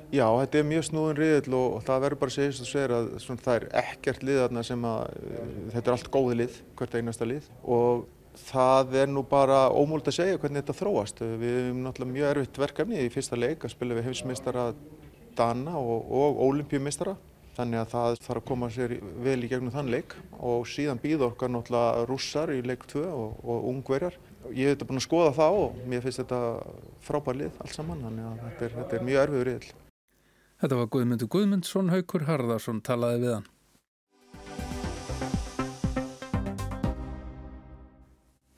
Já, 0.09 0.25
þetta 0.25 0.59
er 0.59 0.69
mjög 0.71 0.85
snúin 0.89 1.19
riðil 1.19 1.57
og, 1.59 1.67
og 1.79 1.83
það 1.85 2.05
verður 2.07 2.21
bara 2.23 2.33
að 2.33 2.37
segja 2.39 2.53
þess 2.53 2.63
að 2.65 2.71
segja 2.71 2.99
að 2.99 3.09
svona, 3.25 3.43
það 3.45 3.59
er 3.59 3.67
ekkert 3.83 4.23
liðarna 4.25 4.63
sem 4.65 4.87
að, 4.89 5.17
eh, 5.19 5.51
þetta 5.75 5.83
er 5.83 5.97
allt 5.97 6.13
góði 6.15 6.39
lið, 6.39 6.63
hvert 6.79 6.97
einasta 6.97 7.29
lið 7.29 7.51
og 7.65 8.07
það 8.49 8.95
er 9.03 9.11
nú 9.11 9.25
bara 9.29 9.67
ómúld 9.75 10.07
að 10.09 10.19
segja 10.19 10.39
hvernig 10.41 10.63
þetta 10.63 10.77
þróast. 10.81 11.23
Við 11.41 11.57
hefum 11.57 11.81
náttúrulega 11.85 12.15
mjög 12.15 12.31
erfitt 12.33 12.61
verkefni 12.63 13.01
í 13.05 13.11
fyrsta 13.13 13.39
leik 13.39 13.65
að 13.67 13.75
spila 13.75 13.99
við 13.99 14.09
hefismistara 14.09 14.69
Dana 15.39 15.75
og, 15.79 16.07
og 16.11 16.41
olimpíumistara. 16.49 17.17
Þannig 17.59 17.81
að 17.81 17.91
það 17.91 18.17
þarf 18.23 18.39
að 18.39 18.47
koma 18.47 18.69
sér 18.71 18.93
vel 19.25 19.39
í 19.43 19.49
gegnum 19.51 19.75
þann 19.75 19.91
leik 19.91 20.15
og 20.39 20.69
síðan 20.71 21.01
býð 21.03 21.25
okkar 21.27 21.51
náttúrulega 21.51 22.05
rússar 22.07 22.53
í 22.55 22.61
leik 22.63 22.87
2 22.87 23.03
og, 23.09 23.41
og 23.43 23.67
ungverjar. 23.73 24.15
Ég 24.55 24.71
hef 24.71 24.77
þetta 24.77 24.89
búin 24.93 25.01
að 25.03 25.07
skoða 25.09 25.35
það 25.41 25.59
og 25.65 25.83
mér 25.91 26.05
finnst 26.05 26.23
þetta 26.23 26.41
frábær 27.03 27.41
lið 27.41 27.59
alls 27.65 27.75
saman, 27.75 28.07
þannig 28.07 28.29
að 28.31 28.41
þetta 28.45 28.69
er, 28.69 28.77
þetta 28.79 28.99
er 29.01 29.07
mjög 29.11 29.23
erfiður 29.25 29.53
yfir. 29.57 29.69
Þetta 30.63 30.79
var 30.79 30.91
Guðmundur 30.95 31.33
Guðmundsson, 31.35 31.91
Haukur 31.95 32.29
Harðarsson 32.31 32.83
talaði 32.87 33.25
við 33.27 33.35
hann. 33.41 33.51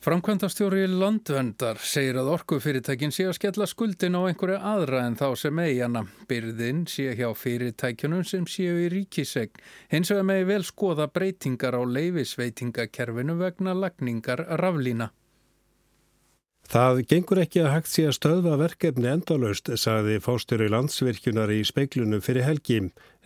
Framkvæmdastjóri 0.00 0.87
Landvendar 0.88 1.76
segir 1.85 2.16
að 2.16 2.30
orkufyrirtækin 2.33 3.12
sé 3.12 3.26
að 3.28 3.35
skella 3.37 3.66
skuldin 3.69 4.16
á 4.16 4.25
einhverju 4.30 4.57
aðra 4.57 5.02
en 5.04 5.19
þá 5.21 5.26
sem 5.37 5.61
eigana. 5.61 6.07
Byrðin 6.25 6.87
sé 6.88 7.12
hjá 7.19 7.28
fyrirtækjunum 7.37 8.25
sem 8.25 8.49
séu 8.49 8.80
í 8.80 8.88
ríkisegn. 8.95 9.61
Hins 9.92 10.09
vegar 10.09 10.25
megi 10.30 10.49
vel 10.49 10.64
skoða 10.64 11.11
breytingar 11.12 11.76
á 11.76 11.85
leifisveitingakerfinu 11.85 13.37
vegna 13.45 13.76
lagningar 13.76 14.47
raflína. 14.62 15.12
Það 16.71 17.00
gengur 17.11 17.39
ekki 17.43 17.65
að 17.65 17.73
hægt 17.73 17.89
sé 17.91 18.03
að 18.07 18.12
stöðva 18.15 18.53
verkefni 18.61 19.09
endalust, 19.11 19.67
sagði 19.75 20.21
fóstur 20.23 20.62
í 20.62 20.69
landsvirkjunar 20.71 21.50
í 21.50 21.65
speiklunum 21.67 22.23
fyrir 22.23 22.47
helgi. 22.47 22.77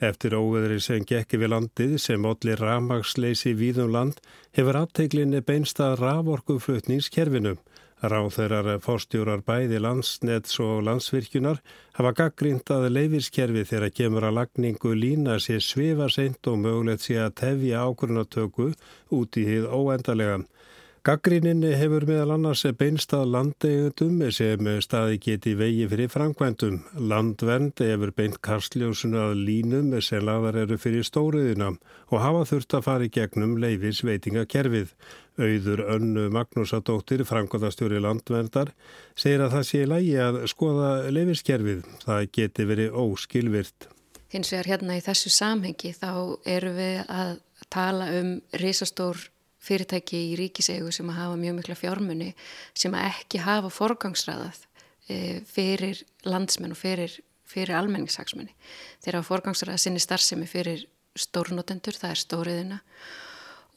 Eftir 0.00 0.32
óveðri 0.38 0.78
sem 0.80 1.04
gekki 1.04 1.42
við 1.42 1.52
landið 1.52 1.98
sem 2.00 2.24
allir 2.24 2.62
rafmagsleysi 2.64 3.52
víðum 3.58 3.92
land 3.92 4.22
hefur 4.56 4.78
afteglinni 4.80 5.42
beinstað 5.44 5.98
raforkuflutningskerfinu. 6.00 7.58
Ráþeirar 8.00 8.80
fórstjórar 8.84 9.44
bæði 9.44 9.76
landsnets 9.80 10.56
og 10.64 10.80
landsvirkjunar 10.88 11.60
hafa 12.00 12.16
gaggrínt 12.16 12.72
að 12.72 12.88
leifiskerfi 12.96 13.68
þegar 13.68 13.92
kemur 14.00 14.24
að 14.24 14.38
lagningu 14.40 14.96
lína 14.96 15.36
sé 15.36 15.60
svifa 15.60 16.08
seint 16.08 16.48
og 16.48 16.62
mögulegt 16.64 17.04
sé 17.04 17.20
að 17.20 17.36
tefja 17.44 17.84
ákvörnatöku 17.84 18.72
út 19.20 19.36
í 19.36 19.46
hið 19.52 19.68
óendalega. 19.68 20.40
Gaggríninni 21.04 21.74
hefur 21.76 22.06
meðal 22.08 22.30
annars 22.38 22.62
beinstað 22.80 23.26
landeigundum 23.28 24.22
sem 24.32 24.68
staði 24.80 25.18
geti 25.20 25.50
vegi 25.52 25.84
fyrir 25.90 26.08
framkvæmdum. 26.08 26.78
Landvernd 27.10 27.82
hefur 27.84 28.12
beint 28.16 28.38
kastljósunu 28.46 29.18
að 29.20 29.42
línum 29.50 29.90
sem 30.00 30.24
laðar 30.24 30.56
eru 30.62 30.78
fyrir 30.80 31.04
stóruðina 31.04 31.74
og 32.08 32.22
hafa 32.22 32.46
þurft 32.48 32.76
að 32.78 32.86
fara 32.86 33.04
í 33.04 33.10
gegnum 33.12 33.52
leifis 33.60 34.00
veitingakerfið. 34.08 34.94
Auður 35.36 35.84
önnu 35.98 36.24
Magnúsadóttir, 36.32 37.26
framkvæmdastjóri 37.28 38.00
landverndar, 38.00 38.72
segir 39.12 39.44
að 39.44 39.58
það 39.58 39.68
sé 39.74 39.82
lægi 39.84 40.16
að 40.24 40.40
skoða 40.54 40.94
leifiskerfið. 41.12 41.84
Það 42.06 42.30
geti 42.40 42.68
verið 42.72 42.98
óskilvirt. 43.04 43.90
Hins 44.32 44.56
vegar 44.56 44.72
hérna 44.72 44.96
í 44.96 45.04
þessu 45.04 45.36
samhengi 45.36 45.92
þá 46.00 46.40
eru 46.48 46.72
við 46.80 47.04
að 47.12 47.36
tala 47.68 48.08
um 48.22 48.38
risastór 48.56 49.20
fyrirtæki 49.64 50.20
í 50.30 50.34
ríkisegu 50.40 50.92
sem 50.92 51.10
að 51.12 51.20
hafa 51.22 51.38
mjög 51.40 51.58
mikla 51.58 51.78
fjármunni 51.78 52.32
sem 52.76 52.94
að 52.96 53.08
ekki 53.10 53.42
hafa 53.44 53.70
forgangsræðað 53.72 54.60
e, 55.08 55.16
fyrir 55.48 56.02
landsmenn 56.28 56.74
og 56.76 56.80
fyrir, 56.80 57.16
fyrir 57.48 57.76
almenningshagsmenni. 57.78 58.54
Þeir 59.04 59.20
hafa 59.20 59.30
forgangsræðað 59.32 59.82
sinni 59.86 60.04
starfsemi 60.04 60.48
fyrir 60.50 60.86
stórnotendur, 61.14 61.96
það 61.96 62.14
er 62.14 62.22
stóriðina 62.22 62.80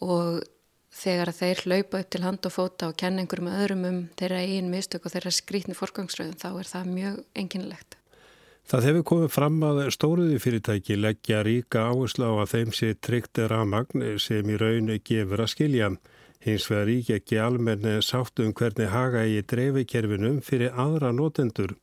og 0.03 0.41
þegar 0.97 1.33
þeir 1.35 1.61
hlaupa 1.65 2.01
upp 2.01 2.09
til 2.13 2.23
hand 2.25 2.49
og 2.49 2.53
fóta 2.53 2.89
og 2.89 2.97
kenna 2.99 3.21
einhverjum 3.21 3.53
öðrum 3.53 3.85
um 3.87 4.01
þeirra 4.17 4.41
einn 4.45 4.71
mistök 4.73 5.05
og 5.05 5.13
þeirra 5.13 5.33
skrítni 5.35 5.77
forgangsröðum 5.77 6.39
þá 6.41 6.49
er 6.51 6.71
það 6.71 6.91
mjög 6.95 7.23
enginlegt. 7.43 7.96
Það 8.67 8.83
hefur 8.83 9.03
komið 9.07 9.29
fram 9.31 9.61
að 9.63 9.77
stóruði 9.95 10.37
fyrirtæki 10.43 10.97
leggja 10.99 11.37
ríka 11.47 11.85
áherslu 11.87 12.27
á 12.27 12.43
að 12.43 12.49
þeim 12.51 12.71
sé 12.75 12.89
tryggt 12.99 13.39
rafmagn 13.39 14.03
sem 14.19 14.49
í 14.51 14.57
raunu 14.59 14.97
gefur 15.07 15.43
að 15.45 15.53
skilja. 15.53 15.87
Hins 16.43 16.65
vegar 16.67 16.89
rík 16.89 17.11
ekki 17.15 17.39
almenni 17.39 17.93
sátt 18.03 18.41
um 18.43 18.51
hvernig 18.51 18.91
haga 18.91 19.21
í 19.23 19.37
dreifikerfinum 19.39 20.41
fyrir 20.43 20.75
aðra 20.75 21.13
notendur 21.15 21.77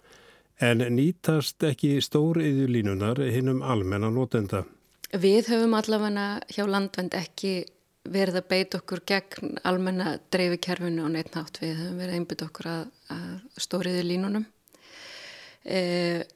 en 0.61 0.85
nýtast 0.99 1.65
ekki 1.65 1.95
stóriðu 2.05 2.69
línunar 2.77 3.23
hinnum 3.33 3.65
almenna 3.65 4.13
notenda. 4.13 4.67
Við 5.09 5.55
höfum 5.55 5.81
allavega 5.81 6.29
hjá 6.53 6.69
landvend 6.69 7.17
ekki 7.17 7.57
verið 8.05 8.43
að 8.43 8.49
beita 8.53 8.83
okkur 8.83 9.07
gegn 9.09 9.57
almenna 9.65 10.19
dreifikerfinu 10.29 11.09
og 11.09 11.17
neitt 11.17 11.33
nátt. 11.33 11.65
Við 11.65 11.79
höfum 11.81 11.99
verið 12.05 12.21
einbytt 12.21 12.49
okkur 12.51 12.73
að, 12.77 12.87
að 13.17 13.61
stóriðu 13.71 14.09
línunum. 14.13 14.51
Eða 15.65 16.29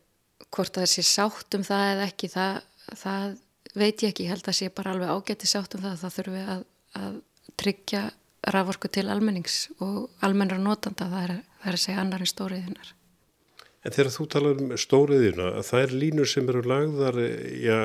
hvort 0.47 0.81
það 0.81 0.91
sé 0.93 1.05
sátt 1.07 1.57
um 1.59 1.65
það 1.67 1.93
eða 1.93 2.09
ekki 2.09 2.31
það, 2.33 2.61
það 3.03 3.27
veit 3.79 4.03
ég 4.05 4.13
ekki, 4.13 4.27
ég 4.27 4.35
held 4.35 4.51
að 4.51 4.59
sé 4.59 4.71
bara 4.75 4.95
alveg 4.95 5.13
ágætti 5.15 5.51
sátt 5.51 5.77
um 5.77 5.85
það 5.85 5.99
það 6.03 6.15
þurfum 6.19 6.39
við 6.39 6.53
að, 6.55 6.63
að 7.03 7.19
tryggja 7.59 8.05
raforku 8.55 8.91
til 8.93 9.09
almennings 9.11 9.59
og 9.85 10.25
almennra 10.25 10.61
notanda 10.63 11.09
það 11.11 11.25
er, 11.25 11.35
það 11.63 11.73
er 11.73 11.79
að 11.79 11.85
segja 11.85 12.05
annar 12.05 12.25
en 12.25 12.33
stóriðinar 12.33 12.95
En 13.87 13.95
þegar 13.95 14.11
þú 14.11 14.25
talar 14.33 14.59
um 14.59 14.73
stóriðina 14.81 15.49
það 15.65 15.85
er 15.85 15.93
línur 16.03 16.29
sem 16.29 16.49
eru 16.51 16.65
lagðar 16.67 17.19
já, 17.63 17.77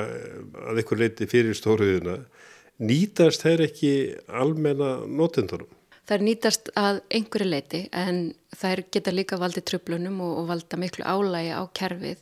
að 0.72 0.82
ykkur 0.82 1.00
leiti 1.04 1.28
fyrir 1.30 1.58
stóriðina 1.58 2.18
nýtast 2.82 3.46
þeir 3.46 3.68
ekki 3.68 3.94
almenna 4.42 4.96
notendurum? 5.06 5.70
Er 6.12 6.20
nýtast 6.20 6.68
að 6.76 7.00
einhverju 7.16 7.46
leiti 7.48 7.80
en 7.96 8.34
það 8.52 8.82
geta 8.92 9.12
líka 9.14 9.38
valdið 9.40 9.64
tröflunum 9.70 10.20
og, 10.22 10.34
og 10.42 10.50
valda 10.50 10.78
miklu 10.78 11.06
álægi 11.08 11.54
á 11.56 11.64
kerfið. 11.80 12.20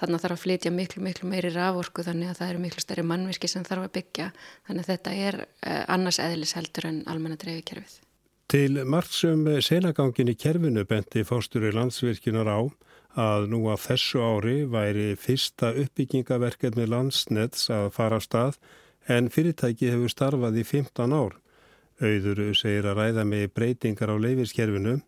Þannig 0.00 0.16
að 0.16 0.22
þarf 0.24 0.36
að 0.36 0.42
flytja 0.44 0.72
miklu, 0.72 1.02
miklu 1.04 1.28
meiri 1.28 1.52
raforku 1.52 2.02
þannig 2.06 2.32
að 2.32 2.40
það 2.40 2.52
eru 2.54 2.62
miklu 2.64 2.82
stærri 2.82 3.04
mannverki 3.04 3.50
sem 3.52 3.66
þarf 3.68 3.84
að 3.84 3.94
byggja. 3.98 4.28
Þannig 4.66 4.84
að 4.86 4.90
þetta 4.94 5.14
er 5.28 5.40
eh, 5.44 5.82
annars 5.92 6.18
eðlis 6.24 6.54
heldur 6.56 6.88
en 6.88 7.02
almenna 7.06 7.36
dreifi 7.38 7.66
kerfið. 7.68 7.98
Til 8.48 8.80
margsum 8.88 9.44
senagangin 9.60 10.32
í 10.32 10.36
kerfinu 10.40 10.86
benti 10.88 11.24
fórstur 11.28 11.66
í 11.68 11.72
landsvirkinar 11.76 12.48
á 12.48 12.64
að 13.18 13.50
nú 13.52 13.60
að 13.68 13.82
þessu 13.90 14.22
ári 14.24 14.62
væri 14.72 15.10
fyrsta 15.20 15.74
uppbyggingaverkefni 15.82 16.86
landsnets 16.88 17.68
að 17.68 17.90
fara 17.92 18.16
af 18.16 18.24
stað 18.24 18.56
en 19.08 19.28
fyrirtæki 19.32 19.92
hefur 19.92 20.12
starfað 20.12 20.62
í 20.62 20.64
15 20.64 21.12
ár. 21.12 21.36
Auður 21.98 22.42
segir 22.54 22.86
að 22.86 23.00
ræða 23.02 23.24
með 23.26 23.46
breytingar 23.56 24.12
á 24.14 24.16
leifiskerfinu 24.22 24.98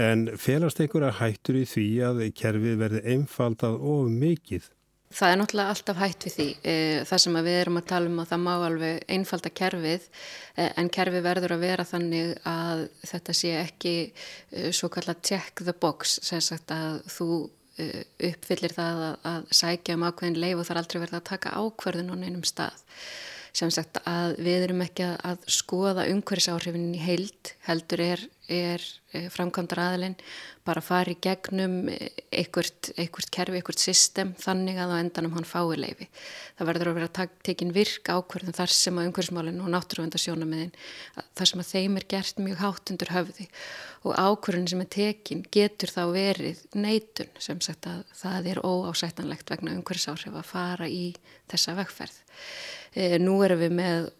en 0.00 0.28
felast 0.40 0.80
einhverja 0.80 1.12
hættur 1.18 1.58
í 1.60 1.64
því 1.68 1.86
að 2.06 2.20
kerfið 2.38 2.78
verði 2.80 3.02
einfaldað 3.14 3.80
of 3.92 4.12
mikið. 4.12 4.68
Það 5.10 5.32
er 5.32 5.38
náttúrulega 5.40 5.72
alltaf 5.74 5.96
hætt 5.98 6.24
við 6.28 6.34
því. 6.36 6.46
E, 6.62 6.74
það 7.10 7.20
sem 7.24 7.38
við 7.42 7.56
erum 7.58 7.78
að 7.80 7.86
tala 7.90 8.10
um 8.10 8.20
að 8.22 8.28
það 8.30 8.42
má 8.44 8.50
alveg 8.54 9.00
einfalda 9.10 9.50
kerfið 9.60 10.04
e, 10.06 10.66
en 10.68 10.90
kerfið 10.94 11.24
verður 11.26 11.54
að 11.56 11.64
vera 11.64 11.86
þannig 11.88 12.36
að 12.46 12.84
þetta 13.10 13.34
sé 13.40 13.54
ekki 13.58 13.94
e, 14.06 14.70
svo 14.70 14.90
kallat 14.94 15.24
check 15.26 15.64
the 15.66 15.74
box 15.74 16.20
sem 16.22 16.44
sagt 16.44 16.70
að 16.74 17.02
þú 17.10 17.30
uppfyllir 17.80 18.74
það 18.76 19.02
að, 19.06 19.14
að 19.30 19.52
sækja 19.56 19.96
um 19.96 20.02
ákveðin 20.04 20.40
leif 20.42 20.58
og 20.60 20.66
það 20.68 20.74
er 20.74 20.80
aldrei 20.82 20.98
verið 21.00 21.18
að 21.18 21.28
taka 21.30 21.52
ákverðin 21.56 22.12
á 22.12 22.16
neinum 22.20 22.42
stað 22.44 22.82
sem 23.56 23.70
sagt 23.74 24.00
að 24.08 24.36
við 24.42 24.66
erum 24.66 24.84
ekki 24.84 25.06
að 25.16 25.46
skoða 25.50 26.06
umhverfisáhrifin 26.12 26.92
í 26.94 27.02
heild 27.02 27.54
heldur 27.66 28.04
er, 28.04 28.24
er 28.50 28.82
eh, 29.14 29.28
framkvæmdar 29.32 29.80
aðalinn 29.82 30.16
bara 30.66 30.82
að 30.82 30.88
fara 30.90 31.12
í 31.12 31.18
gegnum 31.22 31.76
einhvert, 31.90 32.90
einhvert 33.00 33.30
kerfi, 33.32 33.60
einhvert 33.60 33.82
system 33.82 34.34
þannig 34.38 34.80
að 34.82 34.92
á 34.92 34.96
endanum 35.00 35.36
hann 35.38 35.48
fái 35.48 35.78
leifi. 35.78 36.08
Það 36.58 36.70
verður 36.70 36.90
að 36.90 36.98
vera 36.98 37.26
tekin 37.46 37.72
virk 37.74 38.10
ákverðin 38.12 38.58
þar 38.58 38.74
sem 38.74 39.00
að 39.00 39.08
umhverfismálinn 39.10 39.62
og 39.64 39.72
náttúruvendarsjónamiðin 39.74 40.74
þar 41.38 41.52
sem 41.52 41.64
að 41.64 41.72
þeim 41.72 41.98
er 42.00 42.08
gert 42.14 42.42
mjög 42.44 42.62
hátt 42.64 42.92
undur 42.94 43.14
höfði 43.14 43.48
og 44.04 44.14
ákverðin 44.16 44.70
sem 44.72 44.84
er 44.84 44.92
tekin 44.94 45.42
getur 45.52 45.92
þá 45.92 46.02
verið 46.14 46.62
neitun 46.76 47.32
sem 47.40 47.60
sagt 47.64 47.88
að 47.90 48.04
það 48.20 48.52
er 48.52 48.62
óásættanlegt 48.64 49.52
vegna 49.52 49.74
umhverfisáhrif 49.78 50.36
að 50.36 50.48
fara 50.48 50.88
í 50.88 51.10
þessa 51.50 51.76
vegferð. 51.80 52.16
E, 52.94 53.18
nú 53.22 53.40
erum 53.46 53.60
við 53.64 53.76
með 53.76 54.10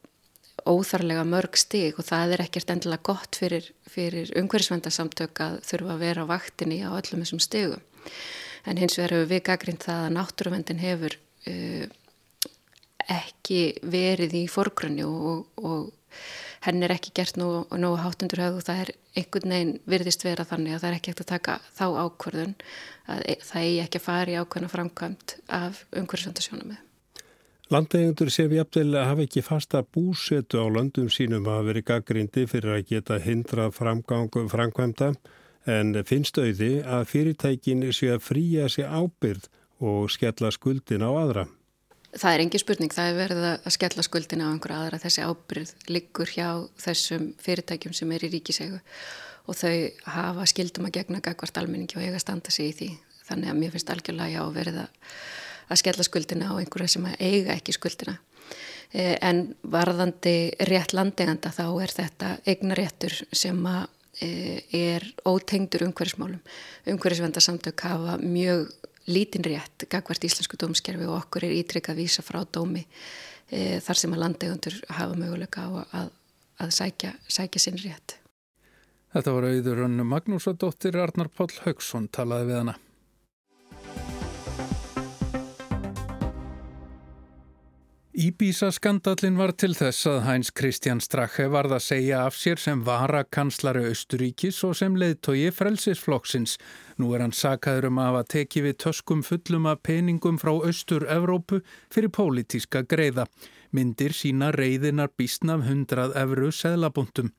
óþarlega 0.69 1.25
mörg 1.29 1.57
stig 1.61 1.99
og 1.99 2.07
það 2.09 2.35
er 2.35 2.45
ekkert 2.47 2.73
endilega 2.75 3.07
gott 3.11 3.39
fyrir, 3.41 3.71
fyrir 3.91 4.33
umhverfisvendarsamtök 4.41 5.43
að 5.45 5.57
þurfa 5.69 5.95
að 5.95 6.05
vera 6.05 6.27
á 6.27 6.31
vaktinni 6.33 6.83
á 6.85 6.91
öllum 6.93 7.25
þessum 7.25 7.43
stigum. 7.43 7.83
En 8.69 8.81
hins 8.81 8.99
vegar 8.99 9.17
hefur 9.17 9.31
við 9.31 9.43
gaggrind 9.49 9.83
það 9.85 10.05
að 10.05 10.15
náttúruvendin 10.19 10.83
hefur 10.83 11.17
uh, 11.49 11.87
ekki 13.11 13.63
verið 13.83 14.37
í 14.43 14.45
forgrunni 14.51 15.07
og, 15.07 15.47
og 15.57 15.91
henn 16.67 16.85
er 16.85 16.95
ekki 16.95 17.15
gert 17.17 17.39
nógu, 17.41 17.97
hátundur 18.03 18.43
hög 18.45 18.61
og 18.61 18.67
það 18.67 18.83
er 18.85 18.93
einhvern 19.17 19.55
veginn 19.55 19.73
virðist 19.89 20.25
vera 20.27 20.47
þannig 20.47 20.77
að 20.77 20.83
það 20.83 20.91
er 20.91 20.99
ekki 20.99 21.13
ekkert 21.15 21.25
að 21.25 21.33
taka 21.33 21.57
þá 21.79 21.87
ákvörðun 22.05 22.55
að 23.11 23.25
e, 23.25 23.37
það 23.49 23.65
eigi 23.65 23.81
ekki 23.87 24.01
að 24.01 24.07
fara 24.07 24.35
í 24.35 24.39
ákvörðuna 24.39 24.75
framkvæmt 24.75 25.37
af 25.61 25.83
umhverfisvendarsjónum 25.91 26.73
með. 26.75 26.85
Landeigendur 27.71 28.27
sem 28.35 28.51
jafnvel 28.51 28.97
hafa 28.99 29.23
ekki 29.23 29.45
fasta 29.47 29.85
búsetu 29.95 30.59
á 30.59 30.67
landum 30.75 31.07
sínum 31.07 31.45
hafa 31.47 31.69
verið 31.69 31.85
gaggrindi 31.87 32.43
fyrir 32.51 32.73
að 32.75 32.89
geta 32.89 33.19
hindra 33.23 33.69
framgang 33.71 34.27
framkvæmda 34.51 35.13
en 35.71 35.93
finnst 36.09 36.41
auði 36.43 36.81
að 36.83 37.05
fyrirtækin 37.13 37.85
sé 37.95 38.09
að 38.11 38.25
fríja 38.27 38.65
sig 38.67 38.89
ábyrð 38.91 39.47
og 39.87 40.11
skella 40.11 40.51
skuldin 40.51 41.07
á 41.07 41.11
aðra. 41.15 41.45
Það 42.11 42.35
er 42.35 42.43
engi 42.43 42.59
spurning, 42.59 42.91
það 42.91 43.11
er 43.13 43.19
verið 43.21 43.47
að 43.53 43.75
skella 43.77 44.03
skuldin 44.03 44.43
á 44.43 44.51
einhverja 44.51 44.79
aðra. 44.83 44.99
Þessi 45.05 45.27
ábyrð 45.31 45.75
liggur 45.95 46.33
hjá 46.35 46.49
þessum 46.83 47.29
fyrirtækjum 47.39 47.95
sem 47.95 48.17
er 48.17 48.25
í 48.27 48.33
ríkisegu 48.33 48.81
og 49.47 49.61
þau 49.61 49.77
hafa 50.17 50.49
skildum 50.51 50.91
að 50.91 50.97
gegna 50.99 51.23
gagvart 51.23 51.63
almenningi 51.63 52.01
og 52.01 52.03
eiga 52.03 52.19
standa 52.19 52.51
sig 52.51 52.73
í 52.73 52.75
því. 52.81 52.91
Þannig 53.31 53.53
að 53.53 53.63
mér 53.63 53.77
finnst 53.77 53.95
algjörlega 53.95 54.35
já 54.35 54.43
verið 54.59 54.83
að 54.89 55.15
að 55.71 55.81
skella 55.83 56.07
skuldina 56.07 56.51
á 56.51 56.55
einhverja 56.59 56.97
sem 56.97 57.07
eiga 57.19 57.55
ekki 57.55 57.77
skuldina. 57.77 58.19
Eh, 58.91 59.17
en 59.23 59.55
varðandi 59.63 60.53
rétt 60.67 60.93
landeganda 60.97 61.53
þá 61.55 61.65
er 61.85 61.95
þetta 61.95 62.35
eignaréttur 62.45 63.23
sem 63.33 63.67
að 63.67 63.89
er 64.21 65.05
ótengdur 65.25 65.87
umhverfismálum. 65.87 66.41
Umhverfisvendarsamtök 66.93 67.85
hafa 67.87 68.19
mjög 68.21 68.67
lítinn 69.09 69.45
rétt 69.45 69.87
gagvart 69.91 70.25
íslensku 70.25 70.59
dómskerfi 70.61 71.07
og 71.09 71.19
okkur 71.23 71.47
er 71.47 71.57
ítrykkað 71.59 71.95
að 71.95 72.03
vísa 72.03 72.25
frá 72.25 72.43
dómi 72.45 72.83
e, 73.51 73.81
þar 73.83 74.01
sem 74.03 74.15
að 74.15 74.23
landegundur 74.25 74.77
hafa 74.93 75.19
möguleika 75.19 75.67
á 75.67 75.71
að, 76.03 76.11
að 76.61 76.75
sækja, 76.77 77.15
sækja 77.29 77.65
sinn 77.65 77.81
rétt. 77.83 78.19
Þetta 79.11 79.35
var 79.35 79.49
auður 79.49 79.85
önnu 79.89 80.07
Magnúsadóttir 80.07 81.01
Arnar 81.01 81.31
Páll 81.35 81.51
Haugsson 81.65 82.07
talaði 82.15 82.51
við 82.53 82.61
hana. 82.61 82.77
Íbísa-skandallin 88.11 89.37
var 89.39 89.53
til 89.55 89.77
þess 89.79 90.09
að 90.11 90.17
Hæns 90.25 90.49
Kristján 90.51 90.99
Strache 90.99 91.45
varð 91.47 91.77
að 91.77 91.85
segja 91.85 92.25
af 92.27 92.35
sér 92.35 92.59
sem 92.59 92.81
vara 92.83 93.21
kanslari 93.23 93.85
Östuríkis 93.87 94.59
og 94.67 94.75
sem 94.75 94.97
leiðtogi 94.99 95.53
frelsisflokksins. 95.55 96.57
Nú 96.99 97.13
er 97.15 97.23
hann 97.23 97.31
sakaður 97.31 97.87
um 97.93 98.01
að 98.03 98.09
hafa 98.09 98.25
tekið 98.35 98.67
við 98.67 98.77
töskum 98.83 99.23
fullum 99.23 99.69
af 99.71 99.85
peningum 99.87 100.41
frá 100.43 100.51
Östur-Evrópu 100.59 101.61
fyrir 101.95 102.11
pólitíska 102.11 102.83
greiða. 102.83 103.29
Myndir 103.71 104.11
sína 104.11 104.51
reyðinar 104.59 105.15
bísnaf 105.15 105.63
100 105.63 106.11
evru 106.19 106.51
seðlabúntum. 106.51 107.31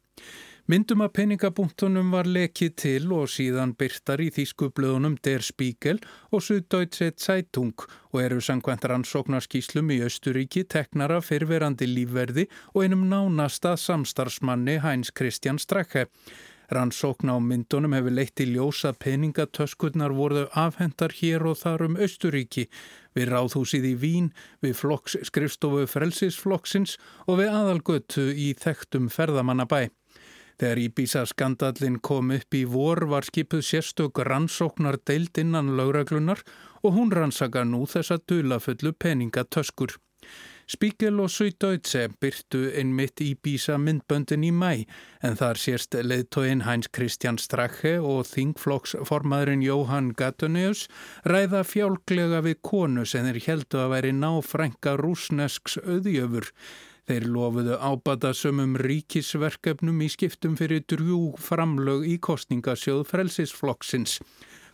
Myndum 0.71 1.01
að 1.03 1.09
peningabúntunum 1.17 2.13
var 2.13 2.27
lekið 2.31 2.69
til 2.79 3.09
og 3.11 3.25
síðan 3.33 3.73
byrtar 3.75 4.21
í 4.23 4.29
þýskublöðunum 4.31 5.17
Der 5.25 5.43
Spiegel 5.43 5.97
og 6.31 6.45
Suðdeutsche 6.45 7.09
Zeitung 7.19 7.83
og 8.13 8.21
eru 8.21 8.37
sangkvæmt 8.39 8.87
rannsóknarskíslum 8.87 9.91
í 9.91 9.99
Östuríki 10.07 10.63
teknara 10.71 11.19
fyrverandi 11.27 11.89
lífverði 11.91 12.47
og 12.71 12.85
einum 12.85 13.03
nánasta 13.11 13.75
samstarfsmanni 13.75 14.77
Hæns 14.79 15.11
Kristján 15.11 15.59
Strache. 15.59 16.05
Rannsókn 16.71 17.35
á 17.35 17.35
myndunum 17.35 17.91
hefur 17.97 18.15
leitt 18.15 18.39
í 18.39 18.47
ljósa 18.53 18.95
peningatöskurnar 18.95 20.15
voruð 20.15 20.53
afhendar 20.55 21.11
hér 21.19 21.51
og 21.51 21.59
þar 21.65 21.89
um 21.89 21.99
Östuríki, 21.99 22.69
við 23.11 23.33
ráðhúsið 23.35 23.91
í 23.91 23.97
Vín, 23.99 24.35
við 24.63 24.79
flokks 24.79 25.19
skrifstofu 25.27 25.83
frelsisflokksins 25.91 26.95
og 27.27 27.41
við 27.43 27.57
aðalgötu 27.59 28.31
í 28.31 28.53
þekktum 28.55 29.11
ferðamannabæ. 29.11 29.89
Þegar 30.61 30.77
Íbísa 30.77 31.21
skandallin 31.25 31.95
kom 32.05 32.27
upp 32.35 32.53
í 32.53 32.59
vor 32.69 32.99
var 33.09 33.25
skipuð 33.25 33.63
sérstök 33.65 34.19
rannsóknar 34.27 34.99
deild 35.09 35.39
innan 35.41 35.71
lauraglunar 35.73 36.43
og 36.85 36.93
hún 36.99 37.09
rannsaka 37.17 37.63
nú 37.65 37.87
þessa 37.89 38.19
dulafullu 38.29 38.91
peningatöskur. 38.93 39.95
Spíkel 40.69 41.17
og 41.17 41.31
Suðdóitse 41.33 42.03
byrtu 42.21 42.61
einmitt 42.77 43.23
Íbísa 43.25 43.79
myndböndin 43.81 44.45
í 44.45 44.51
mæ 44.53 44.85
en 45.25 45.39
þar 45.39 45.57
sérst 45.63 45.97
leðtóin 45.97 46.61
Hæns 46.67 46.91
Kristján 46.93 47.41
Strache 47.41 47.95
og 47.97 48.29
þingflokksformaðurinn 48.29 49.65
Jóhann 49.65 50.13
Gatuneus 50.13 50.85
ræða 51.25 51.65
fjálglega 51.65 52.45
við 52.45 52.61
konu 52.69 53.09
sem 53.09 53.25
þeir 53.25 53.41
heldu 53.47 53.81
að 53.81 53.91
veri 53.97 54.13
náfrænka 54.21 54.93
rúsnesks 55.01 55.81
auðjöfur. 55.81 56.53
Þeir 57.09 57.27
lofuðu 57.33 57.77
ábatasömmum 57.81 58.75
ríkisverkefnum 58.77 60.03
í 60.05 60.09
skiptum 60.13 60.57
fyrir 60.59 60.83
drjúg 60.85 61.39
framlög 61.41 62.05
í 62.07 62.17
kostningasjóð 62.21 63.05
frelsisflokksins. 63.09 64.19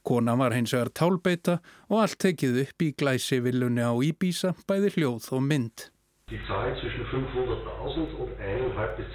Kona 0.08 0.36
var 0.40 0.56
hins 0.56 0.74
vegar 0.76 0.92
tálbeita 0.96 1.60
og 1.90 2.02
allt 2.04 2.20
tekið 2.24 2.62
upp 2.64 2.84
í 2.84 2.94
glæsi 3.00 3.40
villunni 3.44 3.84
á 3.84 3.92
Íbísa, 3.96 4.56
bæði 4.68 4.96
hljóð 4.98 5.32
og 5.36 5.48
mynd. 5.48 5.88
Zahl 6.28 6.76
zwischen 6.76 7.06
500.000 7.08 8.20
und 8.20 8.32
1,5 8.36 8.98
bis 8.98 9.08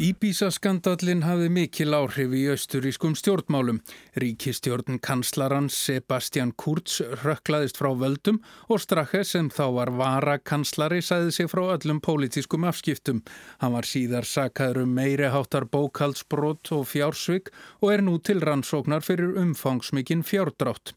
2 0.00 0.14
Millionen. 0.20 0.40
Das 0.40 0.56
ist 0.56 0.64
nur 0.64 0.80
Íbísaskandallin 0.80 1.22
hafði 1.26 1.48
mikil 1.52 1.94
áhrif 1.94 2.32
í 2.32 2.46
austurískum 2.48 3.14
stjórnmálum. 3.14 3.80
Ríkistjórn 4.16 4.98
kanslarans 5.00 5.74
Sebastian 5.76 6.52
Kurz 6.56 7.00
rökklaðist 7.22 7.76
frá 7.76 7.92
völdum 7.92 8.40
og 8.68 8.80
Strache 8.80 9.24
sem 9.24 9.50
þá 9.50 9.66
var 9.76 9.90
varakanslari 9.90 11.02
sæði 11.02 11.32
sig 11.32 11.50
frá 11.50 11.76
öllum 11.76 12.00
pólitískum 12.00 12.64
afskiptum. 12.64 13.22
Hann 13.60 13.74
var 13.76 13.84
síðar 13.84 14.24
sakaður 14.24 14.86
um 14.86 14.94
meiri 14.94 15.28
háttar 15.28 15.68
bókaldsbrot 15.68 16.72
og 16.72 16.88
fjársvig 16.88 17.52
og 17.80 17.92
er 17.92 18.00
nú 18.02 18.18
til 18.18 18.40
rannsóknar 18.40 19.04
fyrir 19.04 19.36
umfangsmikinn 19.36 20.24
fjárdrátt. 20.24 20.94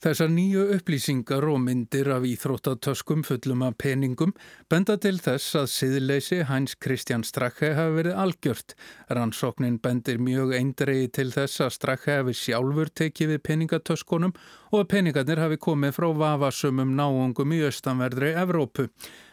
Þessar 0.00 0.30
nýju 0.32 0.62
upplýsingar 0.78 1.44
og 1.44 1.58
myndir 1.60 2.08
af 2.08 2.22
íþróttatöskum 2.24 3.20
fullum 3.28 3.66
af 3.66 3.74
peningum 3.82 4.30
benda 4.72 4.94
til 4.96 5.18
þess 5.20 5.58
að 5.60 5.66
siðleysi 5.74 6.38
Hæns 6.48 6.72
Kristján 6.80 7.20
Strache 7.28 7.74
hafi 7.76 7.98
verið 7.98 8.16
algjört. 8.22 8.72
Rannsóknin 9.12 9.76
bendir 9.84 10.16
mjög 10.16 10.54
eindregi 10.56 11.10
til 11.18 11.28
þess 11.34 11.60
að 11.66 11.74
Strache 11.76 12.16
hafi 12.16 12.32
sjálfur 12.32 12.88
tekið 12.96 13.34
við 13.34 13.44
peningatöskunum 13.50 14.32
og 14.72 14.78
að 14.80 14.90
peningarnir 14.94 15.44
hafi 15.44 15.60
komið 15.68 15.92
frá 15.98 16.08
vafasumum 16.24 16.96
náungum 16.96 17.52
í 17.52 17.60
austanverðri 17.68 18.32
Evrópu. 18.40 18.88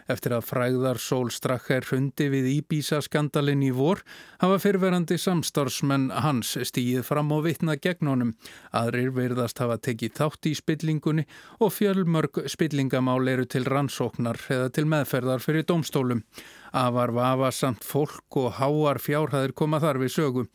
Eftir 0.08 0.38
að 0.38 0.46
fræðar 0.48 1.00
Sól 1.04 1.28
Stracher 1.36 1.84
hundi 1.92 2.30
við 2.32 2.48
Íbísa 2.54 3.02
skandalinn 3.04 3.66
í 3.68 3.74
vor 3.76 4.00
hafa 4.40 4.60
fyrverandi 4.64 5.18
samstársmenn 5.20 6.08
hans 6.24 6.54
stíið 6.70 7.04
fram 7.10 7.34
og 7.36 7.44
vitna 7.50 7.76
gegn 7.76 8.12
honum. 8.14 8.32
Aðrir 8.72 9.12
verðast 9.18 9.60
hafa 9.60 9.76
tekið 9.84 10.16
þátt 10.22 10.48
í 10.48 10.56
spillingunni 10.56 11.28
og 11.60 11.76
fjölmörg 11.76 12.42
spillingamál 12.48 13.28
eru 13.28 13.46
til 13.52 13.68
rannsóknar 13.68 14.40
eða 14.48 14.72
til 14.72 14.88
meðferðar 14.88 15.44
fyrir 15.44 15.68
domstólum. 15.68 16.24
Afar 16.72 17.12
vafa 17.12 17.52
samt 17.52 17.84
fólk 17.84 18.40
og 18.40 18.58
háar 18.62 19.04
fjárhæðir 19.04 19.56
koma 19.60 19.84
þar 19.84 20.06
við 20.06 20.16
sögu. 20.16 20.50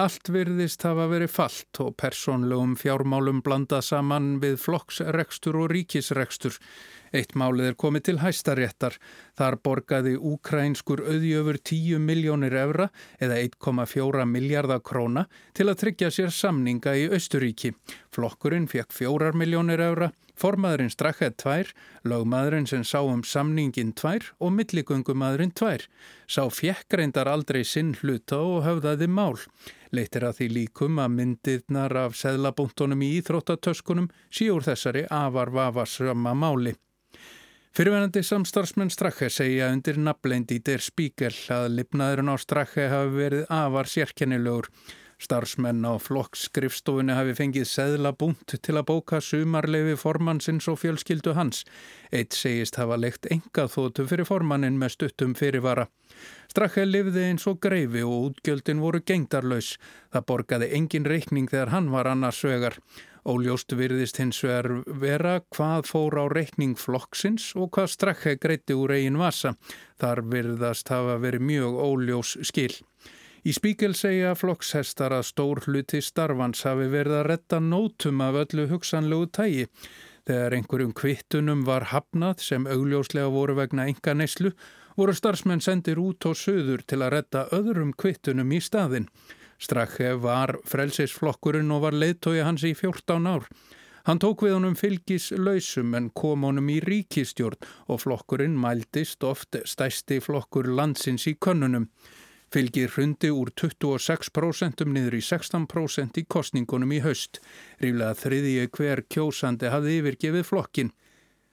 Allt 0.00 0.30
virðist 0.32 0.84
hafa 0.86 1.08
verið 1.10 1.32
fallt 1.34 1.80
og 1.82 1.96
persónlegum 2.00 2.76
fjármálum 2.80 3.42
blanda 3.44 3.82
saman 3.84 4.38
við 4.40 4.54
flokksrekstur 4.62 5.58
og 5.60 5.72
ríkisrekstur. 5.74 6.56
Eitt 7.10 7.34
málið 7.34 7.72
er 7.72 7.76
komið 7.78 8.04
til 8.06 8.18
hæstaréttar. 8.22 8.94
Þar 9.38 9.56
borgaði 9.64 10.14
úkrænskur 10.14 11.02
auðjöfur 11.10 11.58
10 11.58 12.04
miljónir 12.06 12.54
evra 12.54 12.86
eða 13.18 13.40
1,4 13.42 14.26
miljardar 14.30 14.82
króna 14.86 15.26
til 15.56 15.66
að 15.72 15.80
tryggja 15.82 16.10
sér 16.14 16.30
samninga 16.30 16.94
í 16.94 17.08
Östuríki. 17.10 17.72
Flokkurinn 18.14 18.68
fekk 18.70 18.94
4 18.94 19.32
miljónir 19.34 19.82
evra, 19.82 20.12
formaðurinn 20.38 20.92
strakkað 20.94 21.34
tvær, 21.42 21.72
lögmaðurinn 22.06 22.68
sem 22.70 22.84
sá 22.86 23.00
um 23.02 23.24
samningin 23.26 23.90
tvær 23.98 24.30
og 24.38 24.54
milligöngumadurinn 24.54 25.54
tvær. 25.58 25.82
Sá 26.30 26.46
fekk 26.46 26.94
reyndar 27.00 27.30
aldrei 27.32 27.64
sinn 27.66 27.96
hluta 27.98 28.38
og 28.38 28.62
höfðaði 28.68 29.10
mál. 29.10 29.34
Leitir 29.90 30.22
að 30.28 30.38
því 30.38 30.48
líkum 30.54 31.02
að 31.02 31.16
myndirnar 31.16 31.96
af 32.04 32.14
seðlabúntunum 32.20 33.02
í 33.02 33.10
íþróttatöskunum 33.18 34.06
síur 34.30 34.62
þessari 34.62 35.02
afar 35.10 35.50
vafarsama 35.50 36.36
máli. 36.38 36.76
Fyrirvenandi 37.70 38.24
samstarfsmenn 38.26 38.90
Strache 38.90 39.28
segja 39.30 39.68
undir 39.70 39.94
nafnleindi 40.02 40.56
í 40.58 40.62
Der 40.66 40.82
Spiegel 40.82 41.36
að 41.54 41.68
lifnaðurinn 41.76 42.32
á 42.34 42.36
Strache 42.42 42.88
hafi 42.90 43.12
verið 43.14 43.44
afar 43.46 43.86
sérkennilegur. 43.86 44.66
Starfsmenn 45.20 45.84
á 45.86 45.94
flokksskrifstofunni 46.02 47.14
hafi 47.14 47.36
fengið 47.38 47.68
seðla 47.70 48.10
búnt 48.16 48.56
til 48.56 48.74
að 48.74 48.88
bóka 48.88 49.20
sumarleifi 49.22 49.94
formannsins 50.00 50.66
og 50.72 50.80
fjölskyldu 50.82 51.36
hans. 51.36 51.62
Eitt 52.10 52.34
segist 52.34 52.80
hafa 52.80 52.98
leikt 52.98 53.28
enga 53.30 53.68
þóttu 53.70 54.08
fyrir 54.10 54.26
formannin 54.26 54.80
með 54.80 54.96
stuttum 54.96 55.36
fyrirvara. 55.38 55.86
Strache 56.50 56.88
lifði 56.88 57.28
eins 57.28 57.46
og 57.46 57.60
greifi 57.62 58.02
og 58.02 58.32
útgjöldin 58.32 58.82
voru 58.82 58.98
gengdarlaus. 59.06 59.76
Það 60.10 60.26
borgaði 60.32 60.72
engin 60.80 61.06
reikning 61.06 61.46
þegar 61.52 61.70
hann 61.76 61.92
var 61.94 62.10
annars 62.10 62.42
vegar. 62.42 62.80
Óljóst 63.28 63.74
virðist 63.76 64.16
hins 64.16 64.38
vegar 64.44 64.82
vera 64.86 65.40
hvað 65.52 65.88
fór 65.90 66.16
á 66.16 66.24
reikning 66.32 66.78
flokksins 66.80 67.50
og 67.52 67.68
hvað 67.76 67.90
strakka 67.92 68.36
greiti 68.40 68.76
úr 68.76 68.94
eigin 68.96 69.18
vasa. 69.20 69.54
Þar 70.00 70.22
virðast 70.32 70.88
hafa 70.88 71.18
verið 71.20 71.44
mjög 71.50 71.80
óljós 71.84 72.36
skil. 72.48 72.72
Í 73.44 73.52
spíkel 73.56 73.94
segja 73.96 74.34
flokkshestar 74.36 75.14
að 75.16 75.26
stór 75.30 75.62
hluti 75.64 76.00
starfans 76.04 76.64
hafi 76.68 76.88
verið 76.92 77.18
að 77.20 77.26
retta 77.28 77.60
nótum 77.60 78.20
af 78.24 78.36
öllu 78.42 78.66
hugsanlegu 78.72 79.28
tægi. 79.32 79.66
Þegar 80.28 80.56
einhverjum 80.56 80.92
kvittunum 80.96 81.64
var 81.64 81.88
hafnað 81.92 82.44
sem 82.44 82.68
augljóslega 82.68 83.32
voru 83.32 83.56
vegna 83.56 83.88
enga 83.88 84.14
neyslu, 84.16 84.52
voru 84.96 85.16
starfsmenn 85.16 85.64
sendir 85.64 86.00
út 86.00 86.24
á 86.28 86.36
söður 86.36 86.84
til 86.84 87.00
að 87.00 87.12
retta 87.16 87.46
öðrum 87.56 87.94
kvittunum 87.96 88.52
í 88.52 88.60
staðin. 88.64 89.08
Strache 89.60 90.14
var 90.22 90.56
frelsisflokkurinn 90.64 91.70
og 91.74 91.84
var 91.84 91.96
leiðtói 91.96 92.40
hans 92.40 92.64
í 92.64 92.72
14 92.72 93.28
ár. 93.28 93.44
Hann 94.08 94.20
tók 94.22 94.46
við 94.46 94.54
honum 94.56 94.76
fylgis 94.80 95.28
lausum 95.36 95.92
en 95.98 96.08
kom 96.16 96.46
honum 96.48 96.70
í 96.72 96.78
ríkistjórn 96.80 97.60
og 97.92 98.00
flokkurinn 98.00 98.56
mældist 98.56 99.26
oft 99.28 99.58
stæsti 99.68 100.22
flokkur 100.24 100.70
landsins 100.78 101.28
í 101.28 101.36
könnunum. 101.36 101.90
Fylgir 102.50 102.90
hrundi 102.90 103.28
úr 103.30 103.52
26% 103.54 104.82
niður 104.88 105.18
í 105.20 105.20
16% 105.22 106.16
í 106.18 106.24
kostningunum 106.26 106.96
í 106.96 107.02
haust. 107.04 107.38
Ríflega 107.78 108.16
þriðji 108.18 108.70
hver 108.74 109.04
kjósandi 109.12 109.70
hafði 109.70 110.00
yfirgefið 110.00 110.48
flokkin. 110.48 110.90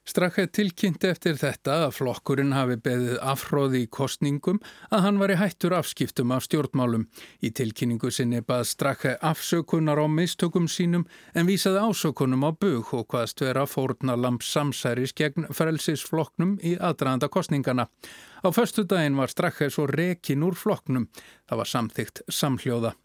Strakka 0.08 0.46
tilkynnti 0.48 1.10
eftir 1.10 1.36
þetta 1.36 1.74
að 1.84 1.98
flokkurinn 1.98 2.54
hafi 2.56 2.78
beðið 2.80 3.18
afhróði 3.28 3.82
í 3.84 3.90
kostningum 3.92 4.62
að 4.88 5.02
hann 5.04 5.18
var 5.20 5.34
í 5.34 5.36
hættur 5.36 5.76
afskiptum 5.76 6.32
af 6.32 6.46
stjórnmálum. 6.46 7.04
Í 7.44 7.52
tilkynningu 7.52 8.08
sinni 8.16 8.40
bað 8.40 8.70
Strakka 8.70 9.18
afsökunar 9.20 10.00
á 10.00 10.08
mistökum 10.08 10.70
sínum 10.72 11.04
en 11.36 11.50
vísaði 11.50 11.84
ásökunum 11.84 12.48
á 12.48 12.52
bug 12.56 12.94
og 12.96 13.04
hvaðst 13.12 13.44
vera 13.44 13.66
fórna 13.68 14.16
lamp 14.16 14.48
samsæris 14.48 15.12
gegn 15.18 15.50
frelsisflokknum 15.52 16.56
í 16.64 16.78
aðdraðanda 16.80 17.28
kostningana. 17.28 17.90
Á 18.40 18.48
förstu 18.56 18.88
daginn 18.88 19.20
var 19.20 19.28
Strakka 19.28 19.68
svo 19.68 19.90
rekin 19.92 20.48
úr 20.48 20.56
flokknum. 20.56 21.10
Það 21.52 21.64
var 21.64 21.72
samþygt 21.74 22.24
samhljóða. 22.32 22.96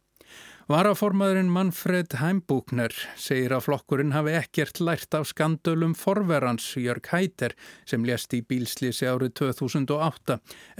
Varaformaðurinn 0.70 1.48
Manfred 1.51 2.12
Heimbúkner 2.20 2.92
segir 3.18 3.51
að 3.51 3.64
flokkurinn 3.64 4.12
hafi 4.14 4.37
ekkert 4.38 4.79
lært 4.79 5.16
af 5.18 5.27
skandölum 5.27 5.96
forverans 5.98 6.68
Jörg 6.79 7.09
Hæter 7.11 7.57
sem 7.88 8.05
lést 8.07 8.31
í 8.37 8.44
bílslýsi 8.46 9.09
árið 9.11 9.33
2008. 9.40 10.37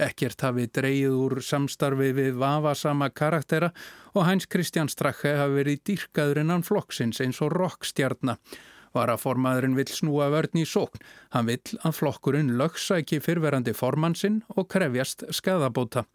Ekkert 0.07 0.45
hafi 0.47 0.69
dreyið 0.71 1.17
úr 1.25 1.43
samstarfi 1.43 2.13
við 2.15 2.39
vafasama 2.39 3.11
karaktera 3.11 3.73
og 4.15 4.23
Hæns 4.29 4.47
Kristján 4.47 4.87
Strache 4.87 5.35
hafi 5.41 5.59
verið 5.59 5.83
dýrkaður 5.91 6.43
innan 6.45 6.63
flokksins 6.63 7.19
eins 7.19 7.43
og 7.43 7.51
rockstjarnar. 7.57 8.39
Varaformaðurinn 8.95 9.75
vill 9.75 9.91
snúa 9.91 10.31
vörn 10.31 10.63
í 10.63 10.67
sókn. 10.69 11.03
Hann 11.35 11.51
vill 11.51 11.75
að 11.83 11.99
flokkurinn 11.99 12.55
lögsæki 12.55 13.19
fyrverandi 13.19 13.75
formansinn 13.75 14.45
og 14.55 14.71
krefjast 14.71 15.27
skadabóta. 15.35 16.07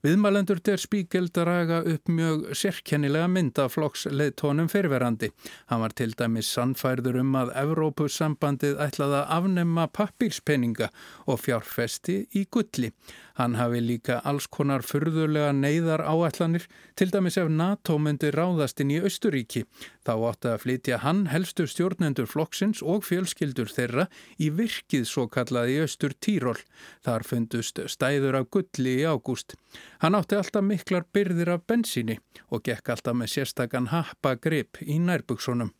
Viðmælendur 0.00 0.62
der 0.64 0.80
Spíkel 0.80 1.26
draga 1.28 1.82
upp 1.84 2.08
mjög 2.08 2.46
sérkennilega 2.56 3.26
mynd 3.28 3.58
af 3.60 3.74
flokksleitónum 3.74 4.70
fyrirverandi. 4.72 5.28
Hann 5.68 5.82
var 5.84 5.92
til 5.92 6.14
dæmis 6.16 6.48
sannfærður 6.48 7.18
um 7.20 7.36
að 7.36 7.52
Evrópussambandið 7.60 8.80
ætlaði 8.80 9.18
að 9.18 9.34
afnemma 9.36 9.84
pappírspenninga 9.92 10.88
og 11.28 11.42
fjárfesti 11.42 12.16
í 12.32 12.46
gulli. 12.48 12.94
Hann 13.36 13.58
hafi 13.60 13.82
líka 13.84 14.22
alls 14.24 14.48
konar 14.48 14.80
fyrðulega 14.84 15.52
neyðar 15.56 16.06
áætlanir, 16.08 16.64
til 16.96 17.12
dæmis 17.12 17.36
ef 17.40 17.52
NATO 17.52 17.98
myndi 18.00 18.32
ráðast 18.32 18.80
inn 18.80 18.96
í 18.96 19.02
Östuríki. 19.04 19.66
Þá 20.04 20.12
átti 20.30 20.50
að 20.54 20.60
flytja 20.64 21.02
hann 21.04 21.26
helstu 21.28 21.68
stjórnendur 21.68 22.28
flokksins 22.28 22.80
og 22.80 23.04
fjölskyldur 23.08 23.68
þeirra 23.68 24.08
í 24.40 24.48
virkið 24.48 25.04
svo 25.08 25.28
kallaði 25.28 25.82
Östur 25.84 26.16
Týról. 26.16 26.56
Þar 27.04 27.28
fundust 27.28 27.80
stæður 27.92 28.40
af 28.40 28.50
gulli 28.52 28.98
í 29.00 29.08
ágúst. 29.08 29.56
Hann 30.00 30.16
átti 30.16 30.36
alltaf 30.38 30.64
miklar 30.64 31.04
byrðir 31.12 31.50
af 31.52 31.66
bensíni 31.68 32.14
og 32.48 32.62
gekk 32.64 32.88
alltaf 32.94 33.16
með 33.20 33.34
sérstakann 33.34 33.90
happa 33.92 34.32
grip 34.40 34.80
í 34.80 34.96
nærbuksunum. 34.96 35.74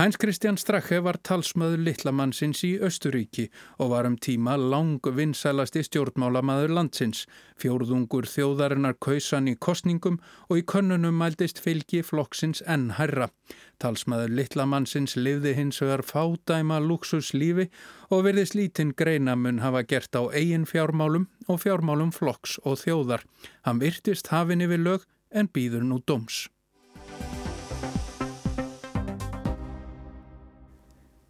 Hæns 0.00 0.16
Kristján 0.16 0.56
Strache 0.56 0.96
var 1.04 1.18
talsmaður 1.20 1.82
litlamannsins 1.84 2.62
í 2.64 2.70
Östuríki 2.80 3.42
og 3.76 3.90
var 3.92 4.06
um 4.08 4.14
tíma 4.16 4.54
lang 4.56 5.04
vinsælasti 5.04 5.82
stjórnmálamaður 5.84 6.70
landsins. 6.72 7.26
Fjórðungur 7.60 8.24
þjóðarinnar 8.24 8.94
kausan 8.96 9.50
í 9.52 9.58
kostningum 9.60 10.14
og 10.48 10.56
í 10.56 10.62
könnunum 10.72 11.18
mæltist 11.20 11.60
fylgi 11.60 12.00
flokksins 12.00 12.62
enn 12.64 12.94
herra. 12.96 13.26
Talsmaður 13.76 14.32
litlamannsins 14.38 15.18
livði 15.20 15.52
hins 15.58 15.82
vegar 15.84 16.00
fádæma 16.08 16.78
luxuslífi 16.80 17.66
og 18.08 18.24
verðist 18.24 18.56
lítinn 18.56 18.94
greinamun 18.96 19.60
hafa 19.60 19.82
gert 19.84 20.16
á 20.16 20.32
eigin 20.32 20.64
fjármálum 20.64 21.28
og 21.44 21.60
fjármálum 21.66 22.14
flokks 22.16 22.56
og 22.64 22.80
þjóðar. 22.86 23.28
Hann 23.68 23.84
virtist 23.84 24.32
hafinn 24.32 24.64
yfir 24.64 24.80
lög 24.80 25.04
en 25.28 25.52
býður 25.52 25.84
nú 25.84 26.00
doms. 26.08 26.46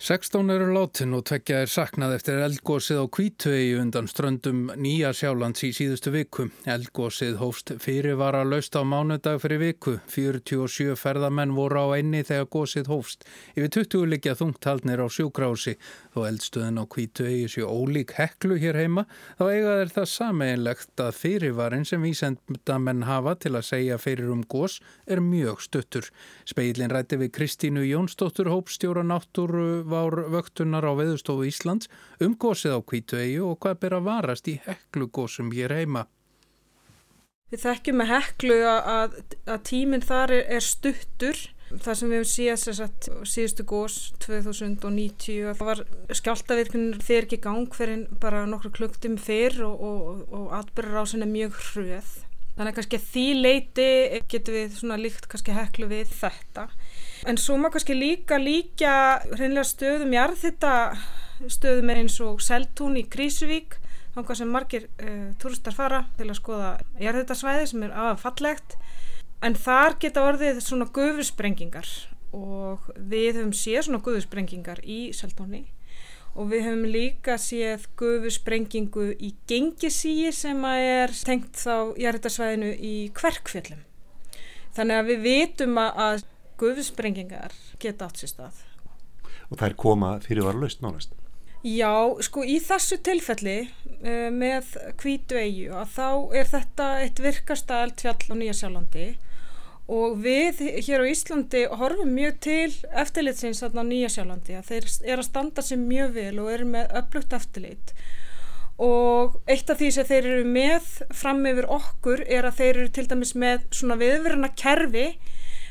16 0.00 0.48
eru 0.48 0.70
látin 0.72 1.12
og 1.12 1.26
tveggja 1.28 1.58
er 1.60 1.68
saknað 1.68 2.14
eftir 2.14 2.38
eldgósið 2.40 3.02
á 3.04 3.06
Kvítuegi 3.12 3.74
undan 3.76 4.06
ströndum 4.08 4.70
Nýja 4.80 5.10
Sjálands 5.12 5.60
í 5.66 5.68
síðustu 5.76 6.08
viku. 6.14 6.46
Eldgósið 6.64 7.34
hófst 7.36 7.74
fyrirvara 7.84 8.40
laust 8.48 8.72
á 8.72 8.80
mánudag 8.80 9.42
fyrir 9.42 9.60
viku. 9.60 9.98
47 10.08 10.96
ferðamenn 10.96 11.52
voru 11.52 11.82
á 11.84 11.86
einni 11.98 12.22
þegar 12.24 12.48
gósið 12.48 12.88
hófst. 12.88 13.26
Yfir 13.52 13.68
20 13.76 14.08
likja 14.14 14.34
þungtaldnir 14.40 15.02
á 15.04 15.06
sjúkrási. 15.12 15.76
Þó 16.16 16.24
eldstöðin 16.30 16.80
á 16.80 16.84
Kvítuegi 16.88 17.52
séu 17.52 17.68
ólík 17.68 18.16
heklu 18.16 18.56
hér 18.56 18.80
heima, 18.80 19.04
þá 19.36 19.44
eiga 19.52 19.76
þeir 19.82 19.94
það 19.98 20.10
sameinlegt 20.14 21.04
að 21.04 21.20
fyrirvarin 21.20 21.84
sem 21.84 22.00
vísendamenn 22.00 23.04
hafa 23.04 23.36
til 23.36 23.52
að 23.52 23.68
segja 23.68 24.00
fyrir 24.00 24.32
um 24.32 24.48
gós 24.48 24.80
er 25.04 25.20
mjög 25.20 25.60
stuttur. 25.68 26.08
Speilin 26.48 26.88
rætti 26.88 27.20
við 27.20 27.34
Kristínu 27.36 27.84
Jónsdóttur 27.84 28.48
hópstjóra 28.48 29.04
náttúru 29.04 29.89
vár 29.92 30.16
vöktunar 30.32 30.86
á 30.86 30.92
veðustofu 30.98 31.48
Íslands 31.48 31.90
um 32.22 32.36
gósið 32.38 32.76
á 32.76 32.80
kvítuegi 32.80 33.36
og 33.44 33.58
hvað 33.62 33.82
ber 33.84 33.98
að 33.98 34.08
varast 34.08 34.50
í 34.50 34.56
heklugósum 34.64 35.52
hér 35.54 35.76
heima. 35.80 36.06
Við 37.50 37.64
þekkjum 37.64 37.96
með 37.98 38.12
heklu 38.12 38.58
að, 38.70 39.16
að 39.50 39.64
tíminn 39.66 40.04
þar 40.06 40.36
er, 40.36 40.44
er 40.54 40.62
stuttur. 40.62 41.40
Það 41.70 41.96
sem 41.98 42.10
við 42.10 42.16
hefum 42.18 42.30
síðast 42.30 43.08
síðustu 43.30 43.64
gós 43.70 43.96
2090 44.22 45.52
það 45.58 45.68
var 45.68 45.82
skjáltavirkun 46.18 46.88
þeir 46.98 47.26
ekki 47.28 47.38
gang 47.42 47.74
fyrir 47.74 48.08
bara 48.22 48.42
nokkru 48.50 48.72
klukktum 48.74 49.14
fyrr 49.22 49.62
og, 49.66 49.84
og, 49.86 50.24
og 50.34 50.56
atbyrjar 50.58 51.06
á 51.06 51.10
sinna 51.10 51.30
mjög 51.30 51.58
hröð. 51.70 52.10
Þannig 52.56 52.72
að 52.72 52.78
kannski 52.78 52.98
að 52.98 53.10
því 53.10 53.26
leiti 53.38 53.88
getur 54.30 54.56
við 54.58 54.80
líkt 55.00 55.28
kannski 55.30 55.54
heklu 55.54 55.90
við 55.90 56.10
þetta. 56.18 56.66
En 57.28 57.36
svo 57.36 57.58
maður 57.60 57.76
kannski 57.76 57.96
líka 57.96 58.38
líka 58.40 58.92
hreinlega 59.34 59.66
stöðum 59.68 60.14
jarðhitta 60.16 60.74
stöðum 61.52 61.92
eins 61.92 62.16
og 62.24 62.40
Seltún 62.44 62.96
í 63.00 63.04
Krísuvík 63.08 63.76
þángar 64.14 64.38
sem 64.40 64.52
margir 64.52 64.86
uh, 65.00 65.32
turistar 65.40 65.76
fara 65.76 66.04
til 66.18 66.28
að 66.28 66.38
skoða 66.40 66.70
jarðhittasvæði 67.00 67.66
sem 67.70 67.84
er 67.86 67.98
aðfallegt 68.06 68.78
en 69.44 69.56
þar 69.56 69.96
geta 70.02 70.24
orðið 70.28 70.62
svona 70.64 70.88
gufusprengingar 70.92 71.90
og 72.36 72.88
við 72.96 73.40
höfum 73.40 73.54
séð 73.56 73.86
svona 73.86 74.02
gufusprengingar 74.04 74.82
í 74.84 75.00
Seltúni 75.16 75.64
og 76.34 76.50
við 76.52 76.66
höfum 76.68 76.88
líka 76.94 77.36
séð 77.42 77.86
gufusprengingu 77.98 79.10
í 79.18 79.32
Gengisíi 79.50 80.30
sem 80.34 80.60
er 80.70 81.14
tengt 81.26 81.58
þá 81.58 81.96
jarðhittasvæðinu 81.98 82.74
í 82.76 82.94
Kverkfjöllum. 83.16 83.80
Þannig 84.76 85.00
að 85.00 85.08
við 85.10 85.24
vitum 85.24 85.80
að 85.82 86.22
guðsprengingar 86.60 87.56
geta 87.82 88.08
átt 88.08 88.20
sér 88.20 88.34
stað. 88.34 88.60
Og 89.50 89.58
það 89.58 89.66
er 89.70 89.80
koma 89.80 90.12
fyrir 90.24 90.46
var 90.46 90.60
löst 90.60 90.84
nánast? 90.84 91.16
Já, 91.60 91.92
sko 92.24 92.40
í 92.48 92.56
þessu 92.64 92.96
tilfelli 93.04 93.58
uh, 93.66 94.28
með 94.32 94.76
kvítu 95.00 95.36
eigu 95.36 95.74
að 95.76 95.90
þá 95.92 96.06
er 96.40 96.48
þetta 96.48 96.86
eitt 97.02 97.20
virkasta 97.20 97.82
eldfjall 97.84 98.32
á 98.32 98.34
Nýjasjálandi 98.40 99.08
og 99.90 100.16
við 100.22 100.62
hér 100.86 101.04
á 101.04 101.10
Íslandi 101.10 101.66
horfum 101.68 102.14
mjög 102.14 102.38
til 102.46 102.70
eftirlitsins 103.02 103.60
á 103.60 103.68
Nýjasjálandi 103.74 104.56
að 104.56 104.70
þeir 104.70 104.88
eru 105.02 105.20
að 105.20 105.28
standa 105.28 105.64
sér 105.66 105.82
mjög 105.82 106.16
vel 106.16 106.34
og 106.40 106.50
eru 106.54 106.68
með 106.72 106.96
upplugt 107.02 107.36
eftirlit 107.36 107.92
og 108.80 109.36
eitt 109.50 109.68
af 109.68 109.82
því 109.82 109.90
sem 109.92 110.08
þeir 110.08 110.30
eru 110.30 110.48
með 110.48 110.88
fram 111.12 111.44
yfir 111.50 111.68
okkur 111.76 112.24
er 112.24 112.48
að 112.48 112.62
þeir 112.62 112.70
eru 112.72 112.92
til 112.96 113.06
dæmis 113.10 113.34
með 113.36 113.68
svona 113.68 114.00
viðveruna 114.00 114.52
kerfi 114.56 115.10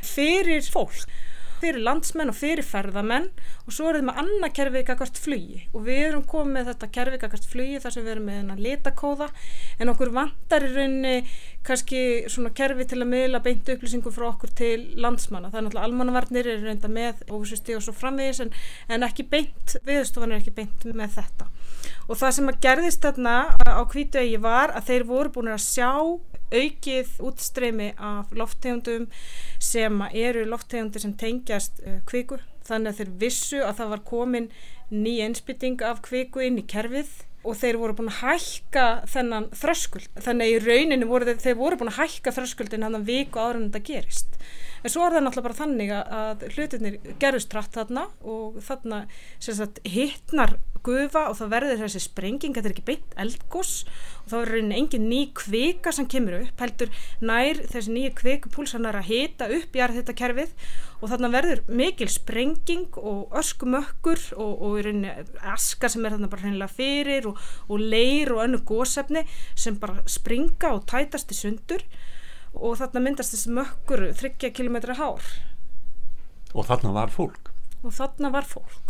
fyrir 0.05 0.65
fólk 0.73 1.09
fyrir 1.59 1.83
landsmenn 1.83 2.31
og 2.31 2.37
fyrir 2.37 2.65
ferðamenn. 2.65 3.27
Og 3.67 3.75
svo 3.75 3.89
erum 3.89 4.01
við 4.01 4.07
með 4.09 4.21
annað 4.23 4.53
kerfið 4.57 4.85
kakart 4.87 5.19
flugi. 5.19 5.59
Og 5.75 5.83
við 5.87 6.01
erum 6.07 6.25
komið 6.29 6.55
með 6.55 6.69
þetta 6.71 6.89
kerfið 6.97 7.21
kakart 7.23 7.47
flugi 7.51 7.81
þar 7.83 7.95
sem 7.95 8.05
við 8.05 8.13
erum 8.15 8.27
með 8.29 8.39
hennar 8.39 8.63
letakóða 8.65 9.29
en 9.79 9.93
okkur 9.93 10.13
vantar 10.15 10.65
í 10.65 10.71
rauninni 10.73 11.15
kannski 11.67 12.01
svona 12.31 12.53
kerfið 12.55 12.91
til 12.93 13.01
að 13.03 13.11
miðla 13.13 13.43
beintu 13.45 13.75
upplýsingu 13.75 14.13
frá 14.15 14.29
okkur 14.31 14.55
til 14.61 14.79
landsmanna. 15.03 15.51
Það 15.51 15.61
er 15.61 15.67
náttúrulega 15.67 15.91
almannavarnir 15.91 16.51
er 16.53 16.65
reynda 16.65 16.91
með 16.91 17.23
óvissusti 17.29 17.77
og 17.77 17.85
svo 17.85 17.95
framvegis 17.97 18.43
en, 18.45 18.53
en 18.89 19.07
ekki 19.07 19.27
beint 19.29 19.77
viðstofan 19.87 20.33
er 20.33 20.43
ekki 20.43 20.55
beint 20.55 20.89
með 20.89 21.19
þetta. 21.19 21.49
Og 22.09 22.17
það 22.17 22.35
sem 22.35 22.49
að 22.49 22.61
gerðist 22.63 23.05
þarna 23.05 23.35
á 23.67 23.81
kvítu 23.89 24.21
eigi 24.21 24.39
var 24.41 24.73
að 24.75 24.89
þeir 24.89 25.09
voru 25.11 25.33
búin 25.35 25.53
að 25.53 25.63
sjá 25.67 25.91
aukið 26.53 27.15
útstreymi 27.29 27.93
af 27.95 28.33
lofttegundum 28.35 29.07
sem 29.61 30.03
eru 30.09 30.45
lofttegundir 30.49 31.03
sem 31.03 31.15
tengjast 31.19 31.81
uh, 31.85 31.99
kviku. 32.09 32.39
Þannig 32.69 32.91
að 32.91 33.01
þeir 33.01 33.15
vissu 33.23 33.63
að 33.65 33.81
það 33.81 33.95
var 33.95 34.05
komin 34.07 34.51
ný 34.93 35.19
einsbytting 35.25 35.81
af 35.85 36.03
kviku 36.05 36.43
inn 36.45 36.61
í 36.61 36.67
kerfið 36.69 37.11
og 37.47 37.55
þeir 37.55 37.77
voru 37.79 37.95
búin 37.95 38.11
að 38.11 38.19
hækka 38.23 38.85
þennan 39.09 39.47
þröskuld. 39.55 40.09
Þannig 40.19 40.45
að 40.45 40.55
í 40.55 40.63
rauninu 40.65 41.07
voru 41.09 41.29
þeir, 41.29 41.43
þeir 41.45 41.59
voru 41.59 41.79
búin 41.79 41.91
að 41.93 42.01
hækka 42.01 42.33
þröskuldin 42.35 42.83
hann 42.85 42.99
að 42.99 43.07
viku 43.09 43.39
ára 43.39 43.59
en 43.59 43.69
þetta 43.69 43.85
gerist. 43.87 44.39
En 44.83 44.91
svo 44.91 45.05
er 45.05 45.15
það 45.15 45.25
náttúrulega 45.25 45.47
bara 45.47 45.59
þannig 45.59 45.93
að 45.95 46.43
hlutinir 46.55 46.97
gerust 47.19 47.55
rætt 47.55 47.75
þarna 47.75 48.05
og 48.23 48.59
þarna 48.63 49.01
hittnar 49.87 50.55
gufa 50.85 51.25
og 51.29 51.37
það 51.39 51.51
verður 51.53 51.81
þessi 51.83 52.01
sprenging, 52.03 52.55
þetta 52.55 52.69
er 52.69 52.75
ekki 52.75 52.85
beint 52.87 53.15
eldgós 53.19 53.73
og 54.23 54.31
þá 54.31 54.35
er 54.39 54.51
rauninni 54.53 54.77
engin 54.79 55.07
ný 55.09 55.21
kvika 55.37 55.93
sem 55.95 56.07
kemur 56.09 56.37
upp, 56.41 56.61
heldur 56.61 56.91
nær 57.25 57.61
þessi 57.71 57.95
nýju 57.95 58.13
kvikupúlsanar 58.19 58.99
að 58.99 59.09
hita 59.09 59.49
upp 59.55 59.75
í 59.75 59.83
þetta 59.99 60.15
kerfið 60.17 60.53
og 60.99 61.11
þarna 61.11 61.31
verður 61.31 61.61
mikil 61.71 62.09
sprenging 62.11 62.99
og 62.99 63.35
öskumökkur 63.39 64.21
og, 64.35 64.53
og 64.67 64.77
rauninni 64.85 65.13
aska 65.53 65.89
sem 65.91 66.05
er 66.05 66.15
þarna 66.15 66.31
bara 66.31 66.45
hreinlega 66.45 66.75
fyrir 66.75 67.29
og, 67.31 67.39
og 67.69 67.83
leir 67.83 68.33
og 68.35 68.43
önnu 68.45 68.61
gósefni 68.67 69.23
sem 69.55 69.79
bara 69.79 70.03
springa 70.09 70.73
og 70.75 70.85
tætast 70.89 71.31
í 71.31 71.39
sundur. 71.39 71.85
Og 72.57 72.79
þarna 72.79 73.03
myndast 73.05 73.35
þessi 73.35 73.53
mökkur 73.53 74.07
30 74.19 74.55
km 74.57 74.79
hár. 74.97 75.25
Og 76.57 76.65
þarna 76.65 76.95
var 76.95 77.13
fólk. 77.13 77.51
Og 77.85 77.93
þarna 77.95 78.33
var 78.33 78.47
fólk 78.49 78.88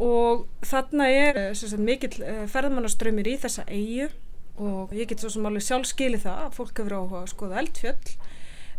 og 0.00 0.46
þarna 0.66 1.08
er 1.10 1.38
eh, 1.38 1.52
sagt, 1.54 1.78
mikill 1.78 2.16
eh, 2.22 2.44
ferðmannaströymir 2.50 3.30
í 3.30 3.36
þessa 3.42 3.66
eigu 3.68 4.10
og 4.58 4.94
ég 4.94 5.08
get 5.10 5.22
svo 5.22 5.30
sem 5.30 5.46
alveg 5.46 5.64
sjálf 5.66 5.88
skilið 5.90 6.26
það 6.26 6.42
að 6.44 6.58
fólk 6.58 6.80
hefur 6.80 6.96
áhuga 6.98 7.20
að 7.20 7.30
skoða 7.32 7.60
eldfjöll. 7.62 8.16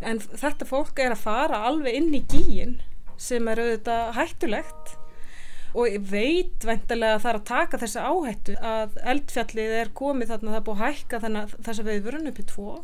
En 0.04 0.20
þetta 0.24 0.68
fólk 0.68 1.00
er 1.04 1.16
að 1.16 1.24
fara 1.24 1.64
alveg 1.68 1.98
inn 2.00 2.14
í 2.16 2.22
gíin 2.32 2.78
sem 3.20 3.48
er 3.52 3.62
auðvitað 3.64 4.14
hættulegt. 4.20 4.96
Og 5.76 5.90
ég 5.92 6.06
veit 6.08 6.64
vendilega 6.64 7.18
að 7.18 7.24
það 7.26 7.32
er 7.32 7.40
að 7.40 7.50
taka 7.50 7.80
þessi 7.82 8.04
áhættu 8.08 8.56
að 8.64 9.00
eldfjallið 9.12 9.74
er 9.82 9.92
komið 10.00 10.32
þarna 10.32 10.54
það 10.54 10.60
er 10.60 10.66
búið 10.70 10.84
að 10.86 10.86
hækka 10.86 11.20
þessa 11.68 11.88
viðvörun 11.90 12.32
upp 12.32 12.40
í 12.40 12.48
tvo. 12.52 12.76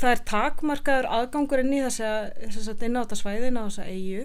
Það 0.00 0.14
er 0.14 0.22
takmarkaður 0.30 1.10
aðgangur 1.18 1.60
inn 1.60 1.74
í 1.76 1.82
þessa 1.84 2.76
innátasvæðin 2.88 3.60
á 3.60 3.62
þessa 3.68 3.88
eigu 3.90 4.24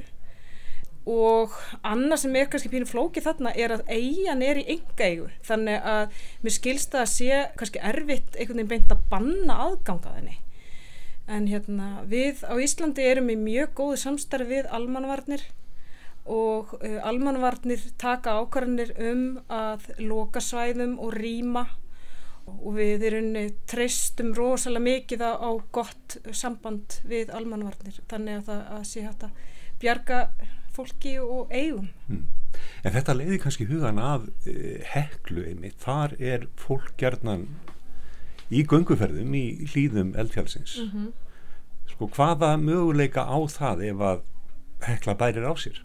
og 1.06 1.54
annað 1.86 2.24
sem 2.24 2.38
er 2.40 2.48
kannski 2.50 2.72
pínu 2.74 2.88
flóki 2.90 3.22
þarna 3.22 3.52
er 3.54 3.76
að 3.76 3.86
eigin 3.94 4.42
er 4.46 4.62
í 4.62 4.66
enga 4.76 5.10
eigu 5.10 5.28
þannig 5.46 5.86
að 5.92 6.24
mér 6.42 6.56
skilst 6.56 6.96
það 6.96 7.04
að 7.04 7.12
sé 7.14 7.44
kannski 7.60 7.84
erfitt 7.92 8.40
einhvern 8.40 8.64
veginn 8.64 8.72
beint 8.74 8.96
að 8.96 9.06
banna 9.12 9.60
aðgangaðinni 9.68 10.40
en 11.26 11.48
hérna 11.50 11.92
við 12.10 12.42
á 12.46 12.54
Íslandi 12.62 13.06
erum 13.06 13.30
við 13.32 13.46
mjög 13.46 13.78
góði 13.78 14.02
samstarfi 14.02 14.50
við 14.52 14.74
almanvarnir 14.74 15.46
og 16.26 16.74
uh, 16.82 17.00
almanvarnir 17.06 17.82
taka 18.02 18.40
ákvarðanir 18.42 18.94
um 19.12 19.26
að 19.52 19.90
loka 20.02 20.42
svæðum 20.42 20.98
og 21.02 21.14
rýma. 21.18 21.68
Og 22.46 22.76
við 22.78 23.08
erum 23.08 23.32
treystum 23.66 24.36
rosalega 24.38 24.86
mikið 24.86 25.24
á 25.26 25.50
gott 25.74 26.20
samband 26.30 27.00
við 27.10 27.32
almanvarnir 27.34 27.98
þannig 28.06 28.44
að 28.44 28.50
það 28.52 28.68
að 28.76 28.84
sé 28.86 29.06
hægt 29.06 29.26
að 29.26 29.40
bjarga 29.82 30.20
fólki 30.76 31.18
og 31.22 31.52
eigum. 31.54 31.90
Mm. 32.08 32.26
En 32.86 32.94
þetta 32.96 33.16
leiði 33.18 33.40
kannski 33.44 33.68
hugan 33.70 34.00
að 34.00 34.30
eh, 34.48 34.84
heklu 34.94 35.46
einmitt, 35.50 35.80
þar 35.84 36.16
er 36.20 36.48
fólk 36.60 36.94
gerðnan 37.02 37.48
í 38.54 38.64
gönguferðum 38.70 39.34
í 39.36 39.46
hlýðum 39.72 40.14
eldfjálsins. 40.20 40.78
Mm 40.84 40.92
-hmm. 40.92 41.12
Sko 41.92 42.10
hvaða 42.14 42.56
möguleika 42.58 43.26
á 43.26 43.38
það 43.50 43.84
ef 43.90 44.02
að 44.12 44.22
hekla 44.86 45.16
bærir 45.16 45.48
á 45.50 45.54
sér? 45.58 45.82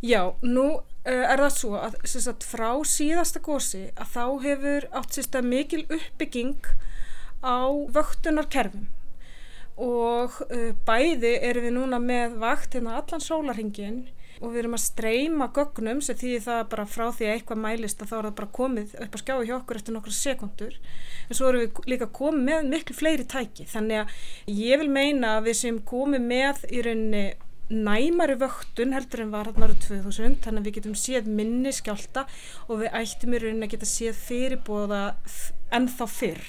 Já, 0.00 0.32
nú 0.40 0.80
uh, 0.80 0.80
er 1.04 1.42
það 1.42 1.56
svo 1.56 1.74
að 1.76 1.96
sagt, 2.06 2.44
frá 2.44 2.80
síðasta 2.84 3.40
gósi 3.40 3.90
að 3.96 4.06
þá 4.14 4.24
hefur 4.44 4.88
átt 4.96 5.12
sérsta 5.12 5.42
mikil 5.42 5.84
uppbygging 5.88 6.64
á 7.44 7.68
vöktunarkerfum 7.68 8.88
og 9.80 10.40
uh, 10.46 10.70
bæði 10.86 11.36
erum 11.48 11.66
við 11.66 11.76
núna 11.76 12.00
með 12.02 12.40
vakt 12.42 12.76
hérna 12.76 12.98
allan 13.00 13.24
sólarhingin 13.24 14.02
og 14.40 14.54
við 14.54 14.62
erum 14.62 14.76
að 14.76 14.84
streyma 14.86 15.50
gögnum 15.56 16.00
sem 16.04 16.16
því 16.16 16.38
það 16.46 16.62
bara 16.72 16.86
frá 16.88 17.04
því 17.12 17.26
að 17.26 17.34
eitthvað 17.34 17.60
mælist 17.60 18.00
að 18.00 18.10
þá 18.10 18.14
er 18.16 18.26
það 18.28 18.38
bara 18.38 18.54
komið 18.56 18.94
upp 19.04 19.16
að 19.16 19.22
skjáu 19.22 19.42
hjá 19.44 19.54
okkur 19.58 19.80
eftir 19.80 19.96
nokkru 19.96 20.14
sekundur 20.16 20.78
en 20.80 21.36
svo 21.36 21.50
erum 21.50 21.64
við 21.66 21.92
líka 21.92 22.08
komið 22.16 22.46
með 22.48 22.70
miklu 22.72 22.96
fleiri 22.96 23.26
tæki. 23.28 23.66
Þannig 23.68 24.00
að 24.00 24.56
ég 24.56 24.80
vil 24.80 24.90
meina 24.92 25.36
að 25.36 25.50
við 25.50 25.58
sem 25.60 25.80
komið 25.92 26.26
með 26.32 26.64
í 26.70 26.82
rauninni 26.86 27.24
næmari 27.70 28.34
vöktun 28.40 28.96
heldur 28.96 29.22
en 29.22 29.34
var 29.34 29.46
hérna 29.46 29.68
árið 29.68 29.84
2000 29.84 30.40
þannig 30.42 30.62
að 30.62 30.66
við 30.66 30.76
getum 30.80 30.96
séð 30.98 31.28
minni 31.30 31.70
skjálta 31.74 32.24
og 32.66 32.80
við 32.80 32.96
ættum 32.98 33.36
í 33.36 33.42
rauninni 33.44 33.68
að 33.68 33.76
geta 33.76 33.90
séð 33.90 34.18
fyrirbóða 34.24 35.02
ennþá 35.78 36.08
fyrr 36.10 36.48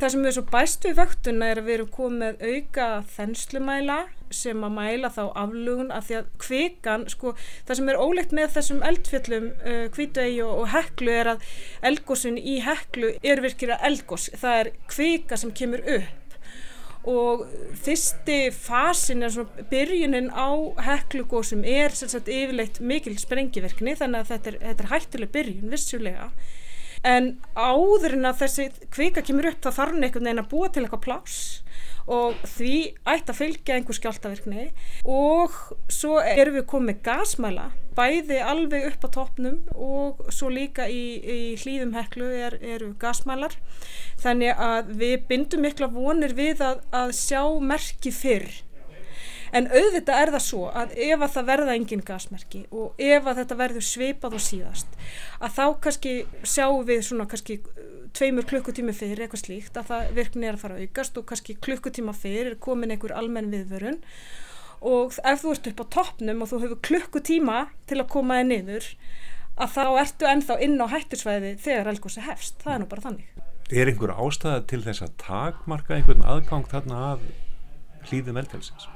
Það 0.00 0.12
sem 0.14 0.26
er 0.26 0.34
svo 0.34 0.42
bæst 0.50 0.86
við 0.86 0.98
vöktuna 0.98 1.52
er 1.52 1.60
að 1.60 1.68
við 1.68 1.74
erum 1.76 1.92
komið 1.94 2.42
auka 2.42 2.88
þenslumæla 3.12 3.98
sem 4.32 4.64
að 4.64 4.72
mæla 4.76 5.10
þá 5.12 5.22
aflugun 5.42 5.92
af 5.94 6.08
því 6.08 6.16
að 6.18 6.30
kvikan, 6.40 7.04
sko, 7.12 7.34
það 7.68 7.78
sem 7.78 7.92
er 7.92 8.00
ólegt 8.00 8.32
með 8.36 8.54
þessum 8.56 8.80
eldfjöllum 8.88 9.50
uh, 9.52 9.84
kvítuegi 9.92 10.40
og, 10.46 10.62
og 10.62 10.72
heklu 10.72 11.12
er 11.12 11.30
að 11.34 11.46
eldgósun 11.90 12.40
í 12.40 12.56
heklu 12.64 13.12
er 13.20 13.44
virkir 13.44 13.74
að 13.76 13.86
eldgós, 13.90 14.30
það 14.40 14.58
er 14.62 14.72
kvika 14.92 15.38
sem 15.40 15.54
kemur 15.56 15.84
upp. 15.98 16.18
Og 17.12 17.44
fyrsti 17.82 18.38
fasin 18.54 19.26
er 19.26 19.32
svona 19.34 19.64
byrjunin 19.72 20.28
á 20.30 20.54
heklugósum 20.86 21.64
er 21.66 21.90
sérstaklega 21.98 22.46
yfirleitt 22.46 22.78
mikil 22.78 23.16
sprengiverkni 23.18 23.96
þannig 23.98 24.22
að 24.22 24.30
þetta 24.30 24.52
er, 24.52 24.58
þetta 24.68 24.84
er 24.84 24.92
hættileg 24.92 25.32
byrjun 25.34 25.72
vissulega 25.72 26.28
en 27.06 27.34
áður 27.56 28.16
en 28.18 28.30
að 28.30 28.44
þessi 28.44 28.68
kvika 28.94 29.24
kemur 29.26 29.50
upp 29.50 29.62
þá 29.62 29.70
þarf 29.70 29.94
hann 29.94 30.06
einhvern 30.06 30.28
veginn 30.28 30.42
að 30.44 30.50
búa 30.52 30.70
til 30.70 30.84
eitthvað 30.84 31.04
pláss. 31.06 31.38
Og 32.10 32.34
því 32.56 32.74
ætti 33.06 33.30
að 33.30 33.38
fylgja 33.38 33.76
einhver 33.76 33.94
skjáltavirkni 33.94 34.64
og 35.06 35.54
svo 35.86 36.16
erum 36.18 36.56
við 36.58 36.66
komið 36.72 36.98
gasmæla 37.06 37.68
bæði 37.96 38.40
alveg 38.42 38.88
upp 38.88 39.06
á 39.06 39.08
toppnum 39.14 39.58
og 39.76 40.22
svo 40.32 40.48
líka 40.52 40.88
í, 40.90 41.04
í 41.20 41.38
hlýðum 41.60 41.94
heklu 41.96 42.30
er, 42.32 42.56
eru 42.58 42.92
gasmælar. 42.98 43.54
Þannig 44.22 44.58
að 44.66 44.92
við 45.02 45.16
bindum 45.30 45.64
mikla 45.66 45.90
vonir 45.92 46.34
við 46.38 46.64
að, 46.64 46.82
að 46.90 47.14
sjá 47.18 47.42
merki 47.62 48.14
fyrr 48.14 48.50
En 49.52 49.66
auðvitað 49.68 50.16
er 50.16 50.30
það 50.32 50.44
svo 50.46 50.66
að 50.72 50.92
ef 50.96 51.22
að 51.22 51.32
það 51.34 51.48
verða 51.50 51.72
engin 51.76 52.04
gasmerki 52.08 52.62
og 52.72 53.00
ef 53.02 53.26
að 53.28 53.40
þetta 53.42 53.58
verður 53.58 53.84
sveipað 53.84 54.36
og 54.38 54.44
síðast 54.46 54.94
að 55.44 55.58
þá 55.58 55.66
kannski 55.86 56.14
sjáum 56.54 56.86
við 56.88 57.02
svona 57.08 57.26
kannski 57.28 57.58
uh, 57.60 57.82
tveimur 58.16 58.48
klukkutími 58.48 58.94
fyrir 58.96 59.20
eitthvað 59.26 59.42
slíkt 59.44 59.76
að 59.76 59.90
það 59.90 60.14
virkni 60.16 60.48
er 60.48 60.56
að 60.56 60.64
fara 60.64 60.78
að 60.78 60.86
aukast 60.86 61.20
og 61.20 61.26
kannski 61.28 61.58
klukkutíma 61.68 62.14
fyrir 62.16 62.56
komin 62.64 62.94
einhver 62.94 63.12
almenn 63.18 63.52
viðvörun 63.52 64.00
og 64.88 65.20
ef 65.20 65.44
þú 65.44 65.52
ert 65.54 65.68
upp 65.70 65.84
á 65.84 65.86
toppnum 65.98 66.42
og 66.42 66.50
þú 66.50 66.62
hefur 66.64 66.82
klukkutíma 66.88 67.58
til 67.90 68.00
að 68.00 68.10
koma 68.16 68.40
þig 68.40 68.48
niður 68.54 68.88
að 69.60 69.76
þá 69.76 69.84
ertu 70.00 70.30
ennþá 70.32 70.58
inn 70.64 70.80
á 70.80 70.86
hættisvæði 70.94 71.52
þegar 71.60 71.92
elgósi 71.92 72.24
hefst, 72.24 72.56
það 72.64 72.74
er 72.74 72.82
nú 72.82 72.88
bara 72.88 73.04
þannig. 73.04 73.28
Er 73.72 73.92
einhver 73.92 74.14
ástæða 74.16 74.64
til 74.72 74.82
þess 74.84 75.04
að 75.04 75.14
takmarka 75.20 75.96
einhvern 75.96 76.24
aðgang 76.24 76.66
þarna 76.72 77.04
að 77.12 77.30
hlýðum 78.08 78.40
eldhelsins? 78.42 78.88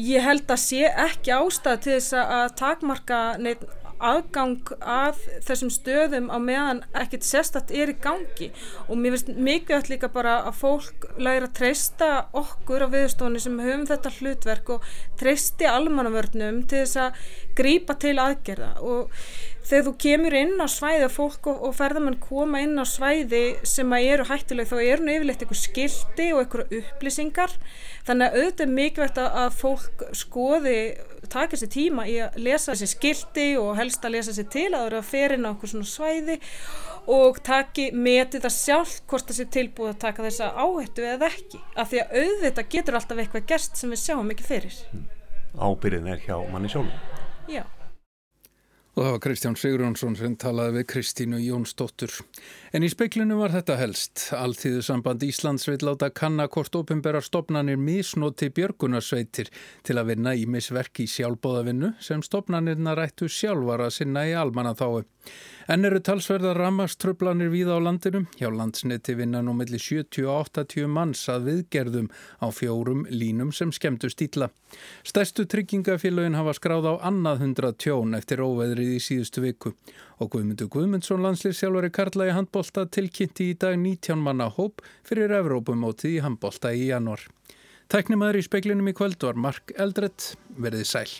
Ég 0.00 0.24
held 0.24 0.48
að 0.48 0.60
sé 0.62 0.86
ekki 0.88 1.34
ástæð 1.36 1.80
til 1.84 1.94
þess 1.98 2.14
að 2.16 2.52
takmarka 2.56 3.20
neitt 3.36 3.66
aðgang 4.02 4.72
að 4.80 5.20
þessum 5.46 5.70
stöðum 5.70 6.30
á 6.32 6.38
meðan 6.42 6.80
ekkert 6.98 7.26
sérstatt 7.26 7.70
er 7.74 7.92
í 7.92 7.96
gangi. 8.02 8.48
Og 8.88 8.98
mér 8.98 9.14
finnst 9.14 9.30
mikilvægt 9.36 9.92
líka 9.92 10.10
bara 10.12 10.38
að 10.48 10.58
fólk 10.62 11.06
læra 11.22 11.46
að 11.46 11.54
treysta 11.60 12.10
okkur 12.40 12.86
á 12.88 12.92
viðstónu 12.96 13.42
sem 13.42 13.60
höfum 13.62 13.86
þetta 13.90 14.14
hlutverk 14.16 14.74
og 14.76 14.90
treysti 15.20 15.68
almannavörnum 15.70 16.64
til 16.66 16.82
þess 16.82 17.00
að 17.04 17.22
grípa 17.58 17.98
til 18.02 18.16
aðgerða. 18.16 18.72
Og 18.80 19.12
þegar 19.62 19.84
þú 19.86 19.92
kemur 20.04 20.36
inn 20.36 20.54
á 20.58 20.66
svæði 20.70 21.06
og 21.06 21.12
fólk 21.14 21.48
og, 21.50 21.62
og 21.68 21.74
ferðarmann 21.78 22.18
koma 22.22 22.62
inn 22.64 22.74
á 22.80 22.86
svæði 22.88 23.42
sem 23.68 23.94
að 23.94 24.06
eru 24.12 24.26
hættileg 24.28 24.68
þá 24.70 24.76
eru 24.80 25.06
nú 25.06 25.14
yfirleitt 25.14 25.44
eitthvað 25.44 25.60
skildi 25.60 26.28
og 26.34 26.42
eitthvað 26.42 26.74
upplýsingar. 26.80 27.56
Þannig 28.06 28.26
að 28.26 28.38
auðvitað 28.38 28.64
er 28.66 28.72
mikilvægt 28.78 29.20
að 29.22 29.58
fólk 29.58 30.04
skoði, 30.18 30.78
taka 31.32 31.58
sér 31.60 31.72
tíma 31.72 32.06
í 32.10 32.16
að 32.24 32.40
lesa 32.42 32.76
sér 32.78 32.90
skildi 32.90 33.48
og 33.60 33.76
helst 33.78 34.06
að 34.06 34.16
lesa 34.16 34.34
sér 34.36 34.48
til 34.52 34.68
að 34.72 34.78
það 34.78 34.88
eru 34.90 35.00
að 35.02 35.10
ferina 35.12 35.52
okkur 35.54 35.72
svona 35.74 35.90
svæði 35.92 36.38
og 37.12 37.38
taki 37.46 37.88
metið 37.94 38.44
það 38.44 38.56
sjálf 38.56 38.96
hvort 39.10 39.30
það 39.30 39.38
sé 39.38 39.46
tilbúið 39.56 39.92
að 39.92 40.02
taka 40.06 40.26
þessa 40.26 40.50
áhættu 40.58 41.06
eða 41.14 41.30
ekki. 41.30 41.62
Af 41.74 41.90
því 41.90 42.02
að 42.02 42.16
auðvitað 42.22 42.72
getur 42.76 42.98
alltaf 42.98 43.22
eitthvað 43.22 43.48
gerst 43.54 43.78
sem 43.78 43.94
við 43.94 44.02
sjáum 44.04 44.34
ekki 44.34 44.48
fyrir. 44.48 44.82
Ábyrðin 45.58 46.10
er 46.14 46.22
hjá 46.24 46.38
manni 46.48 46.70
sjálf 46.72 47.50
Já 47.50 47.66
Og 48.92 49.06
það 49.06 49.14
var 49.14 49.20
Kristján 49.24 49.54
Sigurjónsson 49.56 50.16
sem 50.18 50.34
talaði 50.36 50.74
við 50.76 50.82
Kristínu 50.92 51.38
Jónsdóttur. 51.40 52.12
En 52.76 52.84
í 52.84 52.90
speiklinu 52.92 53.38
var 53.38 53.54
þetta 53.54 53.78
helst. 53.80 54.26
Alþýðu 54.36 54.82
samband 54.84 55.24
Íslands 55.24 55.64
vil 55.70 55.78
láta 55.88 56.10
kanna 56.12 56.44
hvort 56.52 56.76
ofinbæra 56.76 57.22
stopnarnir 57.24 57.80
misnoti 57.80 58.50
björgunarsveitir 58.52 59.48
til 59.88 59.96
að 59.96 60.12
vinna 60.12 60.34
í 60.36 60.44
misverki 60.44 61.06
sjálfbóðavinnu 61.08 61.94
sem 62.04 62.20
stopnarnirna 62.20 62.92
rættu 62.98 63.30
sjálfar 63.32 63.86
að 63.86 63.96
sinna 63.96 64.26
í 64.28 64.36
almanna 64.36 64.74
þái. 64.76 65.08
En 65.70 65.86
eru 65.86 66.00
talsverðar 66.02 66.58
ramaströflanir 66.58 67.52
víða 67.52 67.76
á 67.78 67.80
landinu. 67.80 68.24
Hjá 68.34 68.48
landsniti 68.50 69.14
vinna 69.14 69.42
nú 69.46 69.54
melli 69.54 69.78
70-80 69.78 70.88
manns 70.90 71.22
að 71.30 71.46
viðgerðum 71.48 72.08
á 72.42 72.46
fjórum 72.50 73.04
línum 73.10 73.52
sem 73.54 73.70
skemmtu 73.72 74.10
stíla. 74.10 74.50
Stærstu 75.06 75.46
tryggingafélagin 75.46 76.38
hafa 76.38 76.56
skráð 76.58 76.90
á 76.90 76.94
annað 77.08 77.44
hundra 77.44 77.72
tjón 77.72 78.18
eftir 78.18 78.42
óveðrið 78.42 78.96
í 78.96 79.02
síðustu 79.02 79.44
viku. 79.46 79.74
Og 80.18 80.32
Guðmundur 80.34 80.70
Guðmundsson 80.72 81.22
landslýfsjálfari 81.22 81.92
Karla 81.94 82.28
í 82.30 82.34
handbólta 82.34 82.88
tilkynnti 82.90 83.52
í 83.52 83.58
dag 83.58 83.78
19 83.78 84.18
manna 84.18 84.50
hóp 84.50 84.82
fyrir 85.06 85.34
Evrópumótið 85.38 86.18
í 86.18 86.24
handbólta 86.26 86.74
í 86.74 86.88
januar. 86.90 87.22
Tæknimaður 87.92 88.40
í 88.40 88.46
speiklinum 88.46 88.88
í 88.88 88.96
kvöld 88.96 89.20
var 89.22 89.38
Mark 89.38 89.74
Eldrett, 89.76 90.32
verðið 90.56 90.88
sæl. 90.88 91.10